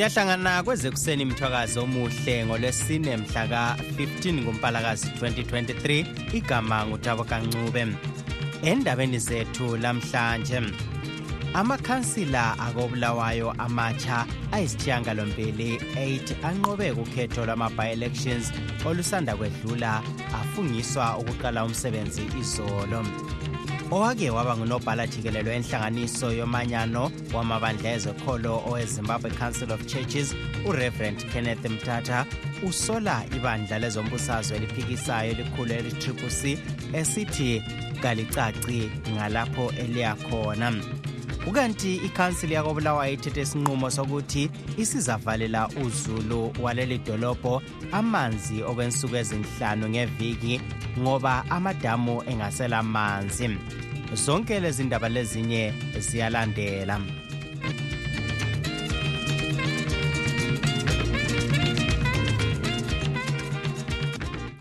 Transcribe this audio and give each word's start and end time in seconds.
siyahlangana 0.00 0.62
kwezekuseni 0.62 1.24
mthwakazi 1.24 1.76
omuhle 1.78 2.34
ngolwesine 2.46 3.16
mhla 3.16 3.44
ka-15 3.52 4.44
kumpalakazi 4.44 5.06
2023 5.20 6.06
igama 6.36 6.86
ngutabo 6.86 7.24
kancube 7.24 7.86
endabeni 8.64 9.18
zethu 9.18 9.76
lamhlanje 9.76 10.62
amakhansila 11.54 12.58
akobulawayo 12.58 13.50
amatsha 13.58 14.26
ayisithiyangalombili 14.52 15.76
8 15.76 16.44
anqobe 16.48 16.90
ukhetho 16.90 17.46
lwama-bi-elections 17.46 18.52
olusanda 18.86 19.36
kwedlula 19.36 20.02
afungiswa 20.40 21.18
ukuqala 21.18 21.64
umsebenzi 21.64 22.22
izolo 22.40 23.04
owake 23.92 24.30
waba 24.30 24.56
ngunobhala 24.56 25.06
jikelelo 25.06 25.50
enhlanganiso 25.52 26.32
yomanyano 26.40 27.02
wamabandla 27.34 27.92
ezekholo 27.98 28.52
owezimbabwe 28.68 29.30
council 29.30 29.72
of 29.72 29.86
churches 29.86 30.34
ureverend 30.68 31.18
kenneth 31.32 31.64
mthatha 31.70 32.26
usola 32.68 33.24
ibandla 33.36 33.78
lezombusazwe 33.78 34.56
eliphikisayo 34.56 35.30
elikhulu 35.30 35.72
elitriple 35.72 36.30
c 36.40 36.58
esithi 36.94 37.62
kalicaci 38.02 38.90
ngalapho 39.12 39.72
eliya 39.82 40.14
khona 40.14 40.70
ukanti 41.46 41.96
ikhansili 41.96 42.54
yakobulawayo 42.54 43.12
ithethe 43.12 43.40
isinqumo 43.42 43.90
sokuthi 43.90 44.50
isizavalela 44.76 45.68
uzulu 45.68 46.52
waleli 46.62 46.98
dolobho 47.06 47.62
amanzi 47.96 48.60
okwensuku 48.68 49.14
ezinhlanu 49.22 49.84
ngeviki 49.88 50.54
ngoba 51.00 51.34
amadamu 51.54 52.16
engaselamanzi 52.30 53.48
zonke 54.24 54.60
lezi 54.60 54.84
ndaba 54.84 55.08
lezinye 55.08 55.62
ziyalandela 56.06 57.00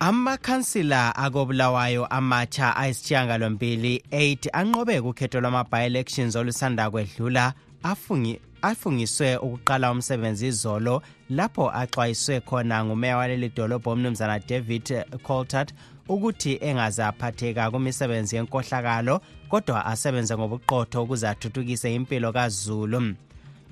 amakhansila 0.09 1.15
akobulawayo 1.15 2.05
amatsha 2.05 2.75
ayisishiyangalombili 2.77 4.03
8 4.11 4.49
anqobe 4.53 4.99
ukhetho 4.99 5.41
lwama-bi-elections 5.41 6.35
olusanda 6.35 6.91
kwedlula 6.91 7.53
afungi 7.83 8.39
afungiswe 8.61 9.37
ukuqala 9.37 9.91
umsebenzi 9.91 10.47
izolo 10.47 10.95
lapho 11.30 11.71
axwayiswe 11.81 12.41
khona 12.41 12.85
ngumeya 12.85 13.17
waleli 13.17 13.49
dolobho 13.49 13.91
umnumzana 13.93 14.39
david 14.39 14.87
coltart 15.23 15.69
ukuthi 16.09 16.57
engaze 16.61 17.03
aphatheka 17.03 17.69
kwimisebenzi 17.71 18.35
yenkohlakalo 18.35 19.21
kodwa 19.52 19.85
asebenze 19.85 20.33
ngobuqotho 20.37 21.03
ukuze 21.03 21.25
athuthukise 21.30 21.95
impilo 21.95 22.33
kazulu 22.33 23.13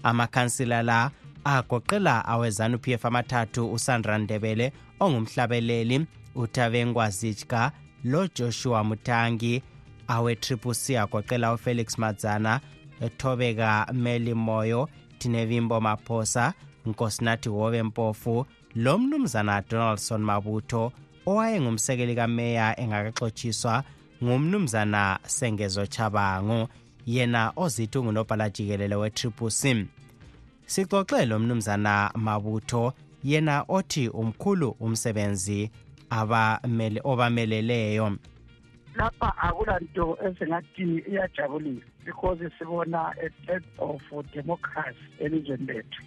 amakhansila 0.03 0.83
la 0.83 1.11
agoqela 1.43 2.25
awezanu 2.25 2.77
p 2.79 2.93
f 2.93 3.05
amathathu 3.05 3.73
usandra 3.75 4.17
ndebele 4.17 4.73
ongumhlabeleli 4.99 6.05
utavengwa 6.37 7.09
zichka 7.09 7.71
lojoshua 8.03 8.83
mutangi 8.83 9.63
awetripusi 10.07 10.97
agoqela 10.97 11.53
ufelix 11.53 11.97
madzana 11.97 12.61
ethobeka 13.01 13.87
meli 13.93 14.33
moyo 14.33 14.89
tinevimbo 15.19 15.81
maphosa 15.81 16.53
nkosinathi 16.85 17.49
hove 17.49 17.83
mpofu 17.83 18.45
lo 18.75 18.97
mnumzana 18.97 19.63
donaldson 19.69 20.21
mabutho 20.21 20.91
owayengumsekeli 21.25 22.15
kameya 22.15 22.79
engakaxotshiswa 22.79 23.83
ngumnumzana 24.23 25.19
sengezo 25.25 25.85
chabangu 25.85 26.67
yena 27.05 27.51
ozithi 27.55 27.97
ungunobhala 27.97 28.49
jikelele 28.49 28.95
we-triplec 28.95 29.87
sixoxe 30.65 31.25
lo 31.25 31.39
mnumzana 31.39 32.11
mabutho 32.15 32.93
yena 33.23 33.65
othi 33.67 34.09
umkhulu 34.09 34.69
umsebenzi 34.79 35.71
abamele 36.09 37.01
obameleleyo 37.03 38.17
lapha 38.95 39.37
akulanto 39.37 40.17
esingathi 40.25 41.03
iyajabulisa 41.11 41.85
because 42.05 42.39
sibona 42.57 43.11
a 43.21 43.29
threat 43.45 43.63
of 43.79 44.01
democracy 44.33 44.97
elizweni 45.19 45.65
lethu 45.65 46.03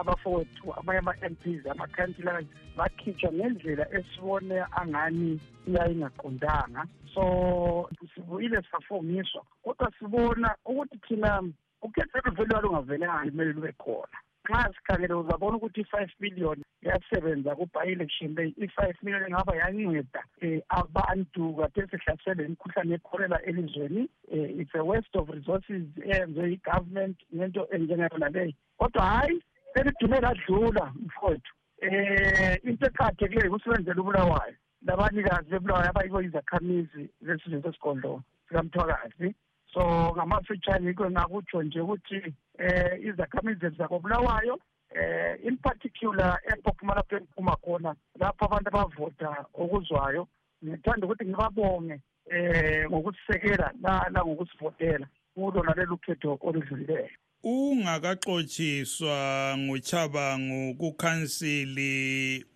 abafowethu 0.00 0.74
abanye 0.78 0.98
ama-mps 0.98 1.66
amakhansila 1.66 2.42
bakhitshwa 2.76 3.32
ngendlela 3.32 3.86
esibone 3.92 4.62
angani 4.72 5.40
iyayingaqondanga 5.66 6.86
so 7.14 7.90
sibuyile 8.14 8.60
safongiswa 8.70 9.42
kodwa 9.62 9.92
sibona 9.98 10.54
ukuthi 10.64 10.98
thina 11.08 11.42
ukhetho 11.82 12.18
lwethu 12.24 12.44
lwalungavelanga 12.44 13.30
kumele 13.30 13.52
lube 13.52 13.72
khona 13.72 14.18
nxa 14.48 14.70
sikhangele 14.76 15.14
uzabona 15.14 15.56
ukuthi 15.56 15.80
i-five 15.80 16.12
million 16.20 16.62
yasebenza 16.82 17.56
kubi-election 17.56 18.34
le 18.36 18.54
i-five 18.62 18.96
million 19.02 19.24
engaba 19.26 19.52
yanceda 19.58 20.22
um 20.42 20.60
abantu 20.78 21.44
kade 21.58 21.80
sihlaselwe 21.92 22.44
imikhuhlane 22.48 22.94
ekholela 22.98 23.38
elizweni 23.50 24.04
um 24.34 24.60
it's 24.62 24.74
a 24.74 24.82
waste 24.90 25.18
of 25.20 25.28
resources 25.36 25.82
eyenzwe 26.04 26.44
i-government 26.56 27.16
ngento 27.38 27.62
enjengeyona 27.76 28.28
leyo 28.36 28.52
kodwa 28.80 29.02
hhayi 29.10 29.38
selidume 29.74 30.20
ladlula 30.24 30.84
mfowethu 31.06 31.52
um 31.82 32.70
into 32.70 32.84
eqakathekileyo 32.90 33.46
yikusebenzela 33.48 34.00
ubulawayo 34.02 34.54
labanikazi 34.86 35.48
bebulawayo 35.52 35.90
abayibo 35.92 36.20
izakhamizi 36.28 37.02
zesizwe 37.26 37.60
sesigodlo 37.64 38.12
sikamthwakazi 38.48 39.28
so 39.72 39.82
ngamafitshane 40.14 40.86
yikho 40.88 41.06
ngakutsho 41.10 41.58
nje 41.62 41.80
ukuthi 41.84 42.20
um 42.26 43.08
izakhamizi 43.10 43.66
zakobulawayo 43.78 44.56
eh 44.94 45.36
in 45.44 45.56
particular 45.56 46.40
eBokhumela 46.52 46.94
lapho 47.02 47.16
engiphuma 47.16 47.56
khona 47.56 47.94
lapho 48.20 48.44
abantu 48.44 48.68
abavota 48.68 49.46
okuzwayo 49.54 50.28
ngithanda 50.64 51.06
ukuthi 51.06 51.24
ngibabonge 51.26 52.00
eh 52.30 52.86
ngokusisekela 52.90 53.72
la 53.82 54.22
ngokusivotela 54.24 55.06
kulona 55.34 55.74
lelu 55.76 55.96
khetho 56.02 56.30
oludlulileyo 56.46 57.08
ungakaxotshiswa 57.44 59.18
nguchabangu 59.62 60.74
kukhansili 60.74 61.92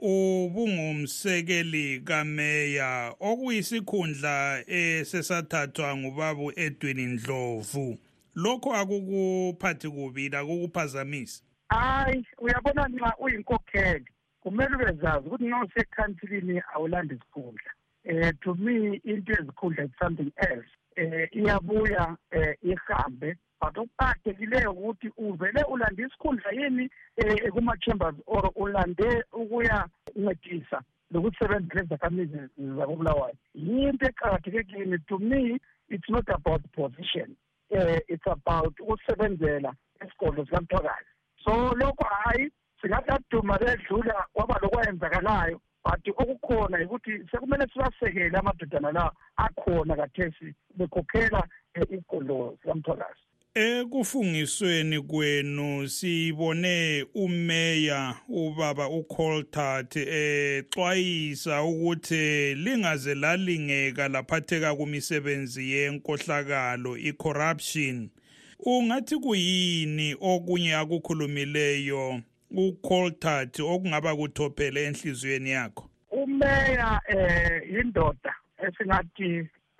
ubungumsekeli 0.01 1.87
kameya 2.01 2.91
okuyisikhundla 3.21 4.35
esesathathwa 4.67 5.91
ngubabu 5.97 6.47
edwin 6.65 7.01
ndlovu 7.21 7.87
lokho 8.35 8.69
akukuphathi 8.81 9.89
kubi 9.89 10.29
lakukuphazamisa 10.35 11.43
hayi 11.73 12.25
uyabona 12.45 12.83
nxa 12.93 13.11
uyinkokheli 13.25 14.05
kumele 14.43 14.75
ube 14.77 14.91
zazi 15.03 15.27
ukuthi 15.27 15.47
nxa 15.49 15.61
usekhansilini 15.67 16.55
awulandi 16.75 17.13
isikhundla 17.17 17.71
um 18.11 18.33
to 18.43 18.51
me 18.63 18.75
into 19.13 19.31
yezikhundla 19.35 19.83
is 19.85 19.91
something 20.03 20.31
else 20.49 20.71
um 21.01 21.15
iyabuya 21.41 22.03
um 22.37 22.55
ihambe 22.71 23.31
but 23.61 23.75
okuqakathekileyo 23.83 24.71
ukuthi 24.81 25.09
uvele 25.27 25.61
ulande 25.73 26.01
isikhundla 26.07 26.51
yini 26.59 26.85
um 27.19 27.51
kuma-chambers 27.55 28.17
or 28.27 28.45
ulande 28.65 29.09
ukuyancedisa 29.33 30.79
lokusebenza 31.15 31.75
lezakhamizi 31.79 32.39
zakobulawayo 32.77 33.37
yinto 33.55 34.05
eqakatheke 34.11 34.65
kini 34.71 34.99
to 35.09 35.19
me 35.19 35.59
it's 35.89 36.09
not 36.17 36.27
about 36.39 36.63
position 36.73 37.29
um 37.77 37.93
it's 38.09 38.27
about 38.37 38.81
ukusebenzela 38.81 39.75
isigolo 40.05 40.45
sikamthwakazi 40.45 41.12
so 41.45 41.51
lokho 41.75 42.07
hhayi 42.11 42.51
singathi 42.83 43.11
aduma 43.11 43.59
bedlula 43.59 44.25
kwaba 44.33 44.59
lokwayenzakalayo 44.63 45.61
but 45.85 46.01
okukhona 46.09 46.85
ukuthi 46.85 47.21
sekumele 47.31 47.67
sibasekele 47.73 48.39
amadodana 48.39 48.93
la 48.93 49.13
akhona 49.37 49.97
kathesi 49.97 50.55
bekhokhela 50.77 51.45
eh, 51.75 51.87
igolo 51.91 52.59
sikamtholazi 52.63 53.21
ekufungisweni 53.55 55.01
kwenu 55.01 55.89
sibone 55.89 57.07
umeya 57.15 58.15
ubaba 58.29 58.89
ucoltart 58.89 59.97
exwayisa 59.97 61.63
ukuthi 61.63 62.55
lingaze 62.55 63.15
lalingeka 63.15 64.09
laphatheka 64.09 64.75
kumisebenzi 64.77 65.71
yenkohlakalo 65.73 66.97
i-corruption 66.97 68.11
ungathi 68.65 69.17
kuyini 69.17 70.17
okunye 70.21 70.73
akukhulumileyo 70.81 72.03
ucoltart 72.65 73.55
okungaba 73.61 74.15
kuthophele 74.17 74.79
enhliziyweni 74.87 75.51
yakho 75.51 75.85
umeya 76.11 76.91
eh 77.13 77.59
indoda 77.81 78.33
esingathi 78.67 79.31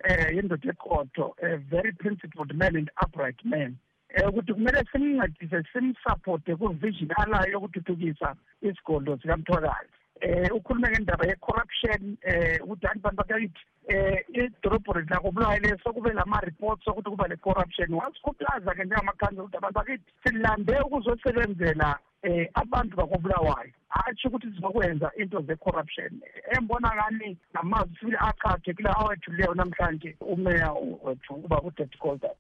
eh 0.09 0.27
indoda 0.41 0.67
eqotho 0.75 1.27
a 1.47 1.51
very 1.73 1.93
principled 2.03 2.51
man 2.61 2.77
and 2.77 2.91
upright 3.05 3.39
man 3.45 3.77
um 4.19 4.29
ukuthi 4.29 4.53
kumele 4.55 4.81
simncedise 4.93 5.59
simsupporte 5.73 6.57
kwivision 6.59 7.11
alayo 7.23 7.53
yokuthuthukisa 7.53 8.35
isigodlo 8.67 9.19
sikamthwakazi 9.21 9.95
eh 10.23 10.49
ukhuluma 10.55 10.89
ngendaba 10.91 11.25
ye-corruption 11.27 12.03
eh 12.23 12.59
ukuthi 12.63 12.87
anti 12.87 12.99
bantu 13.03 13.17
bakayithi 13.23 13.63
eh 13.89 14.25
idorobho 14.45 14.95
lakobulawaile 15.11 15.77
sokube 15.83 16.13
lama-reports 16.13 16.87
okuthi 16.89 17.11
kuba 17.11 17.29
le-corruption 17.29 17.91
wasikhuthaza-ke 17.95 18.85
njengamakhanza 18.85 19.43
ukuthi 19.43 19.57
abantu 19.57 19.79
bakithi 19.79 20.13
silande 20.25 20.81
ukuzosebenzela 20.87 21.99
eh 22.23 22.47
abantu 22.55 22.97
bakobulawayo 22.97 23.73
hatshi 23.89 24.29
ukuthi 24.29 24.47
sizokwenza 24.55 25.11
into 25.19 25.41
ze-corruption 25.43 26.21
embonakani 26.57 27.39
namazwi 27.55 27.97
sibili 27.99 28.17
aqathe 28.21 28.75
kula 28.75 28.97
awethuleyo 28.97 29.55
namhlanje 29.55 30.17
umeya 30.21 30.73
wethu 31.03 31.35
uba 31.35 31.63
udet 31.63 31.99
colder 31.99 32.31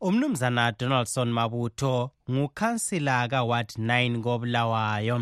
umnumzana 0.00 0.72
donaldson 0.78 1.32
mabutho 1.32 2.10
ngukhansila 2.30 3.28
kaward 3.28 3.70
9 3.78 4.22
kobulawayo 4.22 5.20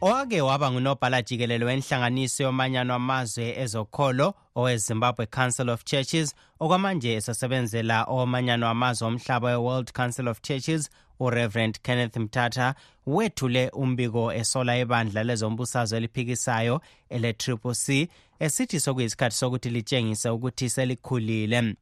owake 0.00 0.40
waba 0.40 0.70
ngunobhala 0.70 1.22
jikelele 1.22 1.64
wenhlanganiso 1.64 2.42
yomanyano 2.42 2.94
amazwe 2.94 3.56
ezokholo 3.60 4.34
owezimbabwe 4.54 5.26
council 5.26 5.70
of 5.70 5.84
churches 5.84 6.34
okwamanje 6.60 7.12
esasebenzela 7.14 8.04
owomanyano 8.04 8.68
amazwe 8.68 9.08
omhlaba 9.08 9.46
we-world 9.48 9.92
council 9.92 10.28
of 10.28 10.40
churches 10.40 10.90
ureverend 11.20 11.80
kenneth 11.82 12.16
mthatha 12.16 12.74
wethule 13.06 13.68
umbiko 13.70 14.32
esola 14.32 14.78
ibandla 14.78 15.22
lezombusazwe 15.24 15.96
eliphikisayo 15.98 16.80
ele-triple 17.08 17.74
c 17.74 18.08
esithi 18.40 18.80
sokuyisikhathi 18.80 19.36
sokuthi 19.36 19.70
litshengise 19.70 20.28
ukuthi 20.30 20.70
selikhulile 20.70 21.74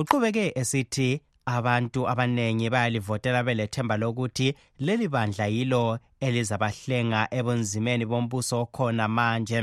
uqhubeke 0.00 0.52
esithi 0.60 1.20
abantu 1.46 2.00
abanengi 2.10 2.66
bayalivotela 2.74 3.40
belethemba 3.46 3.96
lokuthi 4.02 4.48
leli 4.86 5.06
bandla 5.14 5.46
yilo 5.56 5.84
elizabahlenga 6.26 7.20
ebunzimeni 7.38 8.04
bombuso 8.10 8.54
okhona 8.64 9.04
manje 9.16 9.60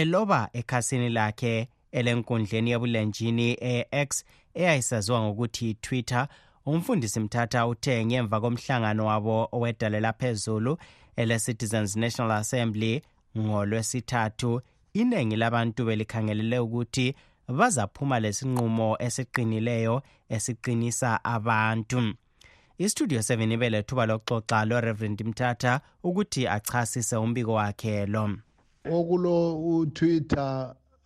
eloba 0.00 0.40
ekhasini 0.60 1.08
lakhe 1.18 1.54
elenkundleni 1.98 2.68
yebulenjini 2.72 3.48
e-x 3.74 4.08
eyayisaziwa 4.60 5.18
ngokuthi 5.24 5.68
twitter 5.84 6.28
umfundisi 6.70 7.18
mthatha 7.20 7.60
uthe 7.72 7.94
ngemva 8.06 8.36
komhlangano 8.44 9.02
wabo 9.10 9.34
owedale 9.56 9.98
laphezulu 10.06 10.72
ele-citizens 11.20 11.96
national 11.96 12.32
assembly 12.42 12.92
ngolwesithathu 13.38 14.52
iningi 15.00 15.36
labantu 15.42 15.80
belikhangelele 15.84 16.58
ukuthi 16.58 17.06
bazaphuma 17.58 18.16
lesinqumo 18.24 18.88
esiqinileyo 19.06 19.94
esiqinisa 20.36 21.10
abantu 21.34 21.98
istudio 22.84 23.20
7 23.28 23.42
ibe 23.56 23.66
lethuba 23.74 24.04
lokuxoxa 24.10 24.58
loreverend 24.70 25.18
mthatha 25.30 25.72
ukuthi 26.08 26.42
achasise 26.56 27.16
umbiko 27.24 27.52
wakhe 27.60 27.94
lo 28.14 28.24
okulo 28.96 29.34
utwitter 29.74 30.52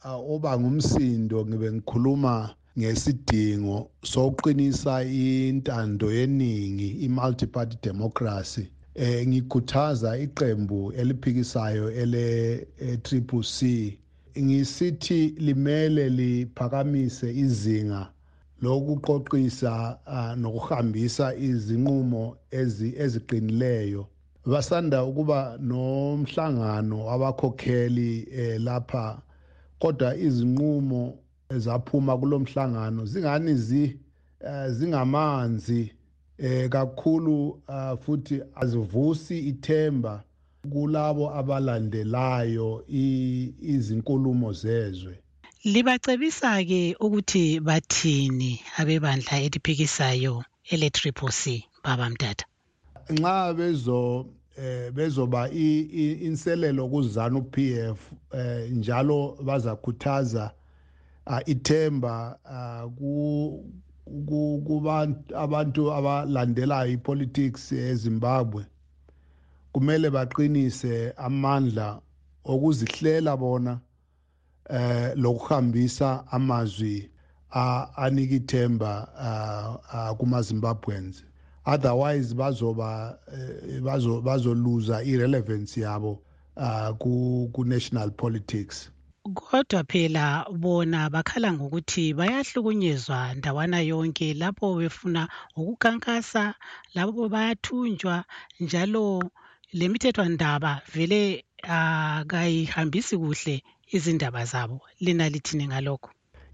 uh, 0.08 0.20
oba 0.34 0.52
ngumsindo 0.60 1.38
ngibe 1.48 1.68
ngikhuluma 1.74 2.34
ngesidingo 2.78 3.76
sokuqinisa 4.12 4.94
intando 5.26 6.06
yeningi 6.16 6.88
i-multiparty 7.06 7.76
democracy 7.88 8.64
eh 9.04 9.14
ngikhuthaza 9.28 10.10
iqembu 10.24 10.78
eliphikisayo 11.00 11.84
ele-triple 12.02 13.22
eh, 13.44 13.50
c 13.56 13.98
ngisithi 14.44 15.18
limele 15.38 16.04
liphakamise 16.18 17.28
izinga 17.44 18.00
lokuqoqisa 18.62 19.72
nokuhambisa 20.42 21.26
izinqumo 21.48 22.22
eziqinileyo 22.98 24.02
basanda 24.52 24.98
ukuba 25.10 25.40
nomhlangano 25.68 26.96
wabakhokheli 27.08 28.10
e, 28.44 28.58
lapha 28.66 29.04
kodwa 29.82 30.08
izinqumo 30.26 31.02
ezaphuma 31.56 32.12
kulomhlangano 32.20 33.00
zingani 33.12 33.52
zi 33.66 33.82
e, 34.50 34.54
zingamanzi 34.76 35.82
eh 36.46 36.66
kakhulu 36.74 37.36
futhi 38.02 38.36
azivusi 38.60 39.34
ithemba 39.52 40.14
kulabo 40.72 41.26
abalandelayo 41.38 42.68
izinkulumo 43.76 44.48
zezwe 44.62 45.12
libacebisa-ke 45.72 46.82
ukuthi 47.04 47.44
bathini 47.66 48.52
abebandla 48.80 49.34
eliphikisayo 49.46 50.34
ele-triple 50.72 51.32
c 51.40 51.42
baba 51.84 52.06
mdada 52.12 52.44
nxa 53.14 53.36
bezo 53.58 54.00
eh 54.66 54.86
bezoba 54.96 55.40
inselelo 56.26 56.82
kuzana 56.92 57.36
uPF 57.40 57.98
eh 58.40 58.62
njalo 58.78 59.18
bazakhuthaza 59.46 60.44
ah, 61.32 61.42
ithemba 61.52 62.14
ah, 62.56 62.84
ku 62.98 63.62
kubantu 64.66 65.82
abalandelayo 65.98 66.90
ipolitics 66.98 67.64
eZimbabwe 67.90 68.62
kumele 69.76 70.08
baqinise 70.10 71.12
amandla 71.26 71.88
okuzihlela 72.52 73.32
bona 73.42 73.72
eh 74.78 75.12
lokuhambisa 75.24 76.06
amazwi 76.36 76.94
anika 78.02 78.34
ithemba 78.40 78.92
kumazimbabweans 80.18 81.14
otherwise 81.72 82.28
bazoba 82.40 82.90
eh, 83.36 83.82
bazoluza 84.26 84.96
irelevance 85.12 85.76
yabo 85.86 86.12
ku-national 87.54 88.08
politics 88.22 88.76
kodwa 89.44 89.80
phela 89.90 90.24
bona 90.62 90.98
bakhala 91.14 91.48
ngokuthi 91.52 92.14
bayahlukunyezwa 92.18 93.18
ndawana 93.38 93.78
yonke 93.92 94.26
lapho 94.40 94.66
befuna 94.80 95.22
ukukankasa 95.60 96.54
labo 96.96 97.28
bayathunjwa 97.34 98.14
njalo 98.64 99.06
le 99.76 99.88
mithethwandaba 99.88 100.82
vele 100.94 101.44
akayihambisi 101.62 103.16
kuhle 103.18 103.56
izindaba 103.96 104.42
zabo 104.52 104.78
lina 105.04 105.24
lithini 105.32 105.64
ngalokho 105.68 106.10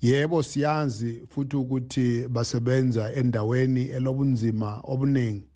yebo 0.08 0.38
siyazi 0.48 1.12
futhi 1.30 1.54
ukuthi 1.62 2.06
basebenza 2.34 3.04
endaweni 3.20 3.82
elobunzima 3.96 4.70
obuningi 4.92 5.46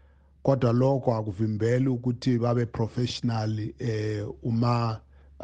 kodwa 0.47 0.71
lokho 0.81 1.11
akuvimbeli 1.19 1.89
ukuthi 1.97 2.33
babe 2.43 2.65
professional 2.79 3.51
eh 3.91 4.23
uma 4.51 4.77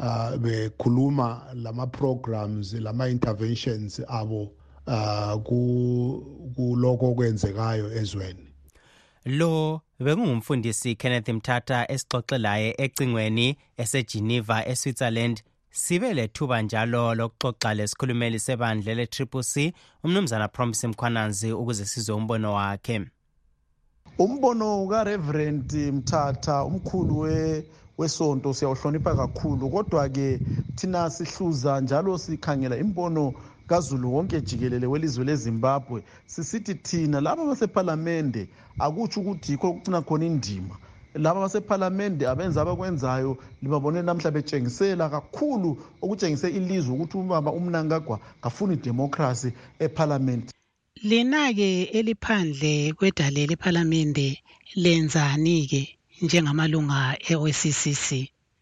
uh, 0.05 0.31
bekhuluma 0.43 1.29
lama 1.63 1.85
programs 1.97 2.65
lama 2.85 3.03
interventions 3.15 3.93
abo 4.19 4.41
uh, 4.95 5.33
kuloko 6.55 7.03
okwenzekayo 7.11 7.87
ezweni 8.01 8.47
lo 9.25 9.81
bekungumfundisi 10.03 10.95
Kenneth 10.99 11.29
Mthatha 11.29 11.85
esixoxe 11.93 12.37
laye 12.37 12.69
ecingweni 12.77 13.55
eseGeneva 13.81 14.65
eSwitzerland 14.71 15.37
sibe 15.71 16.09
lethuba 16.13 16.61
njalo 16.61 17.15
lokuxoxa 17.17 17.73
lesikhulumeli 17.77 18.39
sebandla 18.39 18.93
le-triplec 18.99 19.73
umnumzana 20.03 20.47
promise 20.51 20.87
mkhwananzi 20.87 21.51
ukuze 21.51 21.85
sizwe 21.85 22.15
umbono 22.15 22.53
wakhe 22.53 23.05
umbono 24.19 24.85
kareverend 24.87 25.71
mthatha 25.73 26.65
umkhulu 26.65 27.19
we 27.19 27.63
wesonto 27.97 28.53
siyawuhlonipha 28.53 29.15
kakhulu 29.15 29.69
kodwa-ke 29.69 30.39
thina 30.75 31.09
sihluza 31.09 31.81
njalo 31.81 32.17
sikhangela 32.17 32.77
imbono 32.77 33.33
kazulu 33.67 34.15
wonke 34.15 34.41
jikelele 34.41 34.87
welizwe 34.87 35.25
lezimbabwe 35.25 36.03
sisithi 36.25 36.73
thina 36.75 37.21
laba 37.21 37.45
basephalamende 37.45 38.47
akutsho 38.79 39.19
ukuthi 39.21 39.51
yikho 39.51 39.73
kucina 39.73 40.01
khona 40.01 40.25
indima 40.25 40.75
laba 41.15 41.39
basephalamende 41.41 42.27
abenza 42.27 42.61
abakwenzayo 42.61 43.37
libabone 43.61 44.01
namhla 44.01 44.31
betshengisela 44.31 45.09
kakhulu 45.09 45.69
okutshengise 46.01 46.47
ilizwe 46.49 46.91
ukuthi 46.95 47.17
ubaba 47.17 47.49
umnankagwa 47.51 48.19
kafuni 48.41 48.73
idemokhrasi 48.73 49.49
ephalamende 49.79 50.51
lina-ke 51.09 51.69
eliphandle 51.93 52.93
kwedale 52.97 53.47
lephalamende 53.49 54.27
lenzani-ke 54.75 55.81
njengamalunga 56.21 57.17
e-occc 57.29 57.81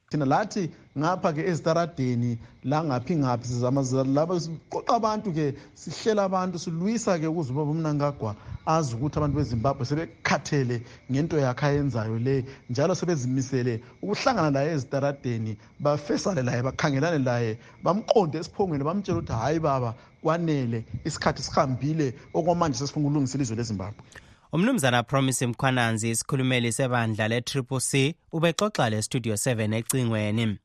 thina 0.10 0.26
lathi 0.26 0.70
ngapha 1.00 1.32
ke 1.34 1.44
ezitaradeni 1.50 2.32
langaphi 2.66 3.16
ngaphi 3.16 3.48
sizamazilaba 3.48 4.36
siqoqa 4.44 4.94
abantu 5.00 5.32
ke 5.36 5.46
sihlela 5.76 6.24
abantu 6.28 6.60
silwisa 6.60 7.16
ke 7.22 7.28
ukuze 7.32 7.52
ubaba 7.54 7.72
umnankagwa 7.72 8.34
azi 8.68 8.96
ukuthi 8.96 9.18
abantu 9.22 9.38
bezimbabwe 9.40 9.86
sebekhathele 9.88 10.82
ngento 11.12 11.40
yakhe 11.40 11.66
ayenzayo 11.68 12.20
le 12.20 12.44
njalo 12.70 12.96
sebezimisele 12.96 13.80
ukuhlangana 14.04 14.52
laye 14.52 14.72
ezitaradeni 14.76 15.58
bafesane 15.80 16.42
laye 16.44 16.62
bakhangelane 16.62 17.24
laye 17.24 17.56
bamqonde 17.84 18.38
esiphongweni 18.44 18.84
bamtshela 18.84 19.20
ukuthi 19.24 19.34
hhayi 19.40 19.60
baba 19.64 19.96
kwanele 20.22 20.84
isikhathi 21.08 21.40
sihambile 21.44 22.12
okwamanje 22.36 22.78
sesifuna 22.84 23.08
ukulungisa 23.08 23.36
ilizwe 23.38 23.56
lezimbabwe 23.56 24.02
umnumzana 24.52 25.04
promise 25.04 25.48
mkhwananzi 25.48 26.10
isikhulumeli 26.12 26.72
sebandla 26.76 27.28
le-triple 27.32 27.80
c 27.80 27.92
ubexoxa 28.36 28.90
le-studio 28.92 29.34
7 29.40 29.72
ecingweni 29.78 30.58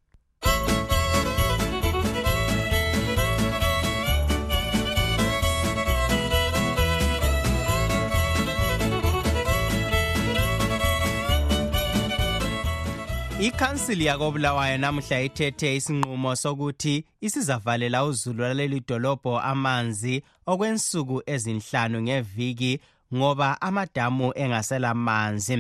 Ikhansili 13.41 14.05
yakobulawayo 14.05 14.79
namuhla 14.79 15.21
ithethe 15.23 15.77
isinqumo 15.77 16.37
sokuthi 16.37 17.05
isizavalela 17.21 18.05
uzulu 18.05 18.43
laleli 18.43 18.81
dolobho 18.89 19.35
amanzi 19.51 20.15
okwensuku 20.51 21.17
ezinhlanu 21.35 21.99
ngeviki 22.07 22.73
ngoba 23.17 23.49
amadamu 23.67 24.27
engaselamanzi. 24.43 25.59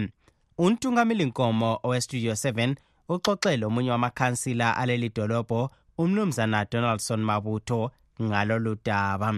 Untungameli 0.64 1.24
Nkomo 1.28 1.70
owestudio 1.86 2.32
7 2.32 2.74
uxoxe 3.14 3.56
lomunye 3.60 3.90
wamakhansila 3.90 4.76
aleli 4.76 5.08
dolobho 5.16 5.60
umnumzana 5.98 6.58
Donaldson 6.70 7.20
Mabutho 7.28 7.90
ngalolu 8.22 8.72
daba. 8.86 9.30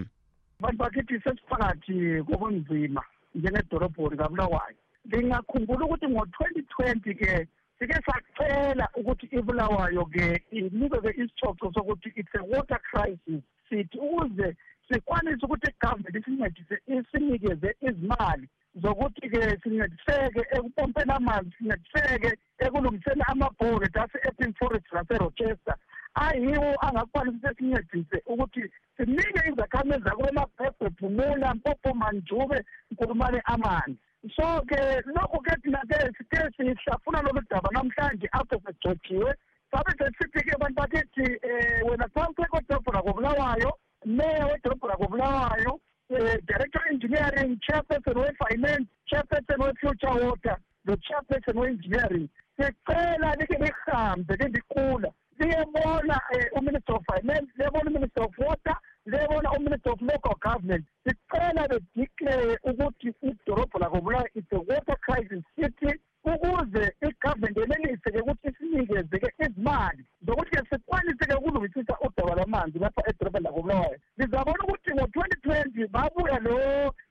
Bantu 0.61 0.77
bakithi 0.77 1.15
sesiphakathi 1.23 2.23
kobunzima 2.23 3.03
njengedolobho 3.35 4.07
likabulawayo. 4.09 4.75
Lingakhumbula 5.11 5.85
ukuthi 5.85 6.07
ngo-2020 6.07 7.15
ke 7.19 7.31
sike 7.81 8.01
sacela 8.07 8.85
ukuthi 8.99 9.25
ibulawayo-ke 9.39 10.25
inikeze 10.59 11.09
isicoco 11.21 11.65
sokuthi 11.75 12.09
it's 12.19 12.35
a 12.39 12.43
water 12.53 12.79
crisis 12.89 13.41
sithi 13.69 13.97
ukuze 14.05 14.47
sikwanise 14.87 15.43
ukuthi 15.47 15.67
igovernment 15.71 16.15
isincedise 16.17 16.75
isinikeze 16.97 17.69
izimali 17.89 18.45
zokuthi-ke 18.83 19.41
sincediseke 19.63 20.41
ekupompeni 20.55 21.11
amanzi 21.19 21.51
sincediseke 21.59 22.31
ekulungiseni 22.65 23.23
amabhore 23.31 23.87
ase-epping 24.03 24.53
forest 24.59 24.87
laserochester 24.95 25.75
ayiwo 26.25 26.71
angakwanisa 26.87 27.47
ukuthi 27.51 27.59
sincedise 27.59 28.17
ukuthi 28.31 28.61
sinike 28.95 29.41
izakhamizi 29.51 30.03
zakule 30.07 30.31
mabhebhe 30.39 30.87
phumula 30.97 31.47
mpopho 31.57 31.89
manjube 32.01 32.57
nkulumane 32.91 33.39
amanzi 33.55 33.99
so 34.35 34.47
ke 34.69 34.77
loko 35.17 35.39
ke 35.43 35.53
thina 35.65 35.79
ke 35.89 35.97
ke 36.33 36.39
sihlafuna 36.55 37.19
lolu 37.27 37.41
daba 37.51 37.69
namhlanje 37.75 38.27
apho 38.39 38.57
kugcotshiwe 38.65 39.33
sabe 39.75 39.91
sesithi 39.99 40.43
ke 40.47 40.53
abantu 40.57 40.75
bakithi 40.81 41.27
um 41.51 41.91
wena 41.91 42.05
sawuseko 42.17 42.59
edorobho 42.63 42.91
lakobulawayo 42.97 43.71
meya 44.17 44.49
wedorobho 44.51 44.87
lakobulawayo 44.91 45.71
um 45.77 46.27
eh, 46.27 46.37
director 46.49 46.83
engineering 46.95 47.55
chairperson 47.67 48.19
we-finance 48.23 48.87
chairperson 49.13 49.57
we-future 49.67 50.17
water 50.27 50.57
lo-chairperson 50.89 51.55
we-engineering 51.63 52.27
sicela 52.59 53.31
nike 53.43 53.55
lihambe 53.65 54.33
ke 54.35 54.45
ndikula 54.51 55.13
siyebona 55.39 56.17
eh, 56.35 56.45
uminister 56.59 56.95
of 56.95 57.03
finance 57.15 57.47
siyebona 57.55 57.89
uminister 57.91 58.23
of 58.23 58.33
water 58.39 58.75
siyebona 59.09 59.49
uminister 59.57 59.91
of 59.95 60.01
local 60.11 60.35
government 60.47 60.83
sicela 61.05 61.65
bediclare 61.67 62.57
ukuthi 62.69 63.11
idorobho 63.29 63.79
lakobulawa 63.79 64.23
is 64.35 64.43
a 64.51 64.57
water 64.71 64.97
crisis 65.05 65.43
city 65.59 65.91
ukuze 66.31 66.83
igovernment 67.09 67.57
eneliseke 67.65 68.21
ukuthi 68.21 68.49
isinikeze-ke 68.53 69.29
izimali 69.45 70.03
zokuthi-ke 70.27 70.61
sikwanise-ke 70.69 71.33
ukulungisisa 71.39 71.95
udaba 72.07 72.33
lwamanzi 72.35 72.79
lapha 72.79 73.01
edorobheni 73.09 73.45
lakobulawayo 73.45 73.97
ngizabona 74.19 74.63
ukuthi 74.63 74.91
ngo-twenty 74.97 75.37
twenty 75.41 75.87
babuya 75.87 76.39
lo 76.47 76.57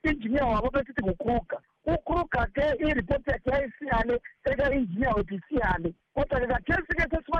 injiniya 0.03 0.45
wabo 0.45 0.69
besithi 0.73 1.01
ngukruga 1.03 1.57
ukruga-ke 1.93 2.63
iripoti 2.87 3.27
yakhe 3.33 3.49
yayisiyale 3.51 4.21
eka-injiniya 4.51 5.11
wethu 5.17 5.35
isiyale 5.41 5.89
kodwa-ke 6.15 6.65
kathe 6.67 6.88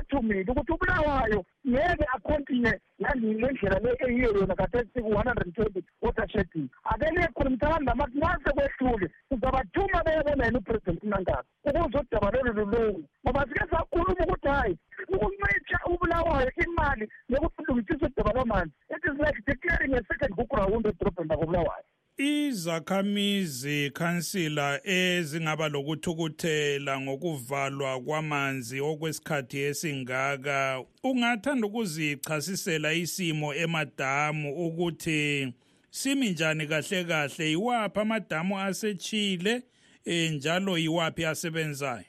uthumile 0.09 0.41
ukuthi 0.51 0.71
ubulawayo 0.73 1.39
ngeke 1.69 2.05
akhontinye 2.15 2.73
ngendlela 3.01 3.77
le 3.83 3.91
eyiyo 4.05 4.29
yona 4.37 4.55
katesi 4.59 4.99
ku-one 5.05 5.27
hundred 5.29 5.45
and 5.45 5.55
twenty 5.55 5.81
watershedin 6.03 6.65
akelekho 6.91 7.41
mthalandamaki 7.53 8.17
ngase 8.17 8.49
kwehlule 8.57 9.07
sizabathuma 9.29 9.97
beyabona 10.05 10.43
yena 10.47 10.59
upresident 10.61 11.03
nangazi 11.11 11.47
ukuze 11.69 11.97
udaba 12.03 12.27
lolu 12.33 12.51
lulungu 12.57 13.01
ngoba 13.23 13.41
sike 13.47 13.63
sakhuluma 13.71 14.23
ukuthi 14.25 14.47
hhayi 14.53 14.73
ukuncitsha 15.13 15.77
ubulawayo 15.91 16.51
imali 16.65 17.05
yokulungisisa 17.33 18.05
udaba 18.09 18.31
lwamanzi 18.35 18.73
it 18.95 19.03
is 19.09 19.17
like 19.23 19.39
declaring 19.49 19.93
a 19.93 20.03
second 20.09 20.31
kuground 20.39 20.85
edrobheni 20.91 21.29
lakobulawayo 21.29 21.88
izakhamizi 22.19 23.91
kansila 23.93 24.79
ezingaba 24.83 25.67
lokuthukuthela 25.73 26.93
ngokuvalwa 27.01 27.91
kwamanzi 28.05 28.77
okwesikhathi 28.81 29.57
esingaka 29.69 30.83
ungathanda 31.03 31.67
ukuzichasisela 31.67 32.93
isimo 32.93 33.53
emadamu 33.53 34.47
ukuthi 34.65 35.53
simi 35.89 36.29
njani 36.29 36.67
kahle 36.67 37.03
kahle 37.03 37.51
iwaphi 37.51 37.99
amadamu 37.99 38.59
asechile 38.59 39.63
e, 40.05 40.29
njalo 40.29 40.77
iwaphi 40.77 41.25
asebenzayo 41.25 42.05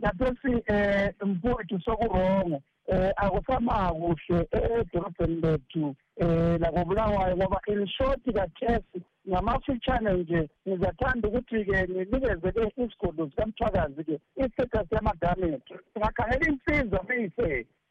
ngathethi 0.00 0.48
um 0.48 0.62
e, 0.74 1.14
mfowethu 1.26 1.80
sokurongo 1.84 2.56
um 2.86 2.94
e, 2.94 3.12
akusama 3.16 3.92
kuhle 3.92 4.48
edolobheni 4.80 5.40
lethu 5.40 5.96
um 6.16 6.58
lakobulawayo 6.60 7.36
ngoba 7.36 7.60
in 7.66 7.86
short 7.86 8.20
kathesi 8.34 9.02
ngamafutshane 9.30 10.10
nje 10.20 10.40
ngizathanda 10.68 11.26
ukuthi-ke 11.28 11.76
nginikezeke 11.88 12.62
isigodo 12.82 13.22
sikamthwakazi-ke 13.30 14.14
isiqeqa 14.42 14.78
siyamagamete 14.88 15.74
singakhangela 15.92 16.44
insizwa 16.50 17.00
mise 17.08 17.48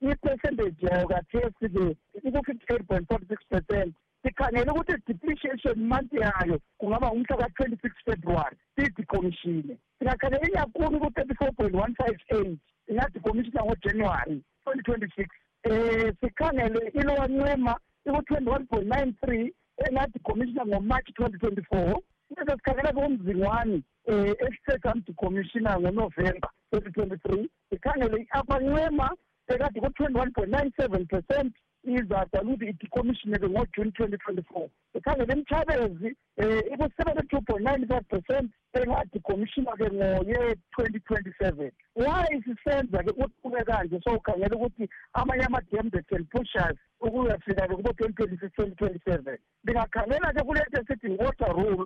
i-percentage 0.09 0.83
yayo 0.89 1.05
kathesi-ke 1.11 1.83
iku-fifty 2.27 2.65
eight 2.73 2.83
point 2.89 3.07
forty 3.11 3.25
six 3.31 3.39
percent 3.53 3.91
sikhangele 4.25 4.71
ukuthi 4.73 4.93
depreciation 5.11 5.77
month 5.93 6.13
yayo 6.23 6.57
kungaba 6.81 7.07
ngumhla 7.11 7.37
ka-twenty 7.43 7.77
six 7.85 7.93
february 8.09 8.55
siyidikomishine 8.75 9.73
singakhangela 9.97 10.47
inyakulu 10.51 10.99
ku-thirty 11.05 11.35
four 11.41 11.51
point 11.61 11.75
one 11.83 11.95
five 12.01 12.19
eight 12.39 12.57
singadikomishina 12.85 13.65
ngojanuwary 13.65 14.37
twenty 14.65 14.83
twenty 14.89 15.07
six 15.17 15.29
um 15.69 15.73
eh, 15.73 16.09
sikhangele 16.19 16.81
ilowancema 16.99 17.73
iku-twenty 18.07 18.49
one 18.57 18.65
point 18.67 18.87
nine 18.95 19.13
three 19.23 19.47
engathi 19.87 20.19
commissioner 20.27 20.65
ngomarch 20.69 21.07
twenty 21.17 21.35
eh, 21.35 21.39
twenty 21.43 21.61
four 21.69 22.01
manje 22.29 22.53
sikhangela 22.57 22.91
komzingwane 22.97 23.77
um 24.07 24.33
esisegamdi 24.45 25.13
commissioner 25.21 25.75
ngonovemba 25.83 26.49
twenty 26.71 26.91
twenty 26.97 27.17
three 27.25 27.45
ikhangele 27.77 28.19
i-apanqema 28.23 29.09
ekade 29.53 29.79
ku-twenty 29.83 30.19
one 30.23 30.31
point 30.39 30.51
nine 30.55 30.71
seven 30.79 31.05
percent 31.13 31.53
izadala 31.99 32.49
ukuthi 32.49 32.71
idikomishine-ke 32.73 33.47
ngojuni 33.53 33.91
twenty 33.99 34.17
twenty 34.25 34.43
four 34.49 34.65
ikhangele 34.99 35.31
imtshabezi 35.35 36.09
um 36.09 36.15
eh, 36.45 36.61
iku-seventy-two 36.73 37.41
point 37.51 37.65
nine 37.69 37.87
five 37.93 38.05
percent 38.15 38.51
engadikomishina-ke 38.81 39.87
ngoye-twenty 39.95 40.99
twenty-seven 41.09 41.71
why 41.95 42.29
sisenza-ke 42.47 43.11
uqhube 43.25 43.63
kanje 43.71 44.01
sowukhangela 44.03 44.55
ukuthi 44.59 44.85
amanye 45.19 45.43
ama-dembet 45.49 46.07
and 46.17 46.27
pushers 46.35 46.77
ukuyafika-ke 47.07 47.75
kubo-twenty 47.75 48.13
twenty 48.17 48.35
six 48.41 48.51
twenty 48.57 48.75
twenty 48.79 48.99
seven 49.07 49.35
ndingakhangela-ke 49.63 50.41
kule 50.47 50.61
nto 50.67 50.77
esithi 50.81 51.07
water 51.23 51.51
rule 51.57 51.83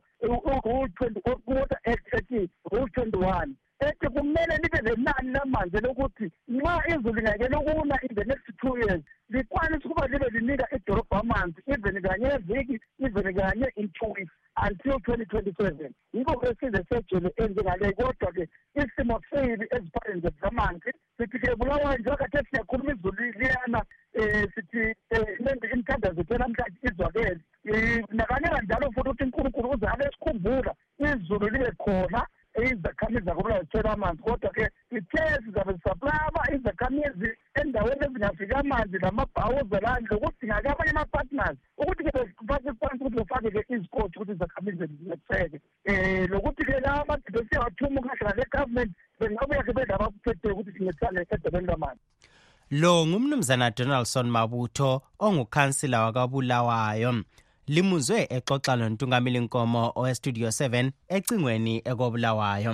rule 0.65 0.91
twenty 0.97 1.19
water 1.53 1.79
act 1.91 2.05
ethi 2.17 2.41
rule 2.71 2.87
twenty 2.95 3.17
one 3.35 3.49
ethi 3.87 4.07
kumele 4.15 4.53
libe 4.63 4.79
lenani 4.87 5.29
lamanzi 5.35 5.77
lokuthi 5.85 6.25
nxa 6.55 6.75
izulu 6.91 7.15
lingakele 7.17 7.55
ukuna 7.61 7.95
in 8.05 8.13
the 8.17 8.23
next 8.31 8.47
two 8.61 8.73
years 8.81 9.01
likwanisa 9.33 9.85
ukuba 9.87 10.03
libe 10.11 10.27
linika 10.35 10.65
idorobha 10.77 11.15
amanzi 11.23 11.59
even 11.73 11.95
kanye 12.05 12.27
eviki 12.37 12.75
even 13.05 13.27
kanye 13.39 13.67
in 13.81 13.87
two 13.97 14.09
weeks 14.17 14.33
until 14.61 14.99
2027 14.99 15.89
yiko 16.15 16.33
ke 16.41 16.51
size 16.63 16.83
sejele 16.89 17.29
enjengale 17.45 17.89
kodwa-ke 17.99 18.43
isimo 18.83 19.17
seli 19.29 19.67
ezipareni 19.77 20.21
zezamanzi 20.25 20.91
sithi-ke 21.17 21.55
bulawayo 21.61 21.97
njengakathe 22.01 22.43
siyakhuluma 22.49 22.93
izulu 22.95 23.23
liyana 23.39 23.81
um 24.21 24.45
sithi 24.53 24.85
eh, 25.09 25.73
imithandazo 25.73 26.21
ethe 26.25 26.37
namhlanje 26.43 26.77
izwakele 26.91 27.33
nakanika 28.19 28.59
njalo 28.65 28.91
futhi 28.93 29.07
ukuthi 29.09 29.23
unkulunkulu 29.27 29.67
uze 29.75 29.87
abe 29.93 30.05
sikhumbula 30.13 30.71
izulu 31.13 31.45
libe 31.53 31.71
khona 31.83 32.21
izakhamizi 32.61 33.25
zakumele 33.25 33.59
zithole 33.61 33.89
amanzi 33.89 34.21
kodwa-ke 34.23 34.69
ithe 34.97 35.23
sizabe 35.45 35.73
sisaplava 35.73 36.41
izakhamizi 36.55 37.29
endaweni 37.61 38.05
ezingafiki 38.05 38.53
amanzi 38.53 38.97
namabhawuza 39.01 39.79
landle 39.85 40.15
kudingake 40.17 40.69
abanye 40.69 40.91
ama-partners 40.91 41.57
ukuthi-ke 41.77 42.11
basephansi 42.49 43.01
ukuthi 43.01 43.15
befake-ke 43.19 43.61
izikoti 43.75 44.15
ukuthi 44.17 44.31
izakhamizi 44.37 44.85
ziseke 44.85 45.43
um 45.53 45.59
eh, 45.85 46.29
lokuthi-ke 46.29 46.79
la 46.85 47.01
amadibesi 47.01 47.55
awathuma 47.55 48.01
kahle 48.01 48.25
ngale 48.27 48.45
government 48.53 48.91
bengabuya-ke 49.19 49.71
bedabakuphetheyo 49.77 50.53
ukuthi 50.53 50.71
sincedisane 50.71 51.25
edobeni 51.33 51.67
lamanzi 51.67 52.03
lo 52.71 53.05
ngumnumzana 53.05 53.69
donaldson 53.77 54.27
mabutho 54.29 55.01
ongukhansila 55.19 56.05
wakabulawayo 56.05 57.13
limuzwe 57.71 58.19
exoxa 58.35 58.73
lontungameli 58.79 59.39
nkomo 59.45 59.81
owestudio 59.99 60.47
7 60.49 60.91
ecingweni 61.15 61.73
ekobulawayo 61.91 62.73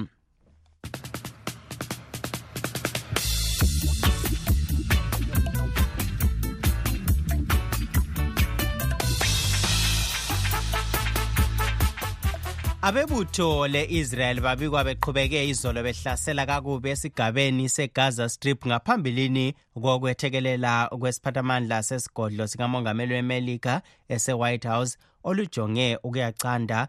Abebutho 12.81 13.67
leIsrael 13.67 14.39
babikwa 14.41 14.83
beqhubeke 14.83 15.39
izolo 15.51 15.83
behlasela 15.83 16.45
kakube 16.45 16.89
esigabeni 16.95 17.65
seGaza 17.75 18.25
Strip 18.35 18.59
ngaphambilini 18.69 19.45
kokwethekelela 19.83 20.71
kwesiphathamandla 21.01 21.77
sesigodlo 21.89 22.43
sikamongameli 22.51 23.13
weMelika 23.17 23.73
eseWhite 24.15 24.67
House 24.73 24.93
olujonge 25.27 25.87
ukuyacanda 26.07 26.79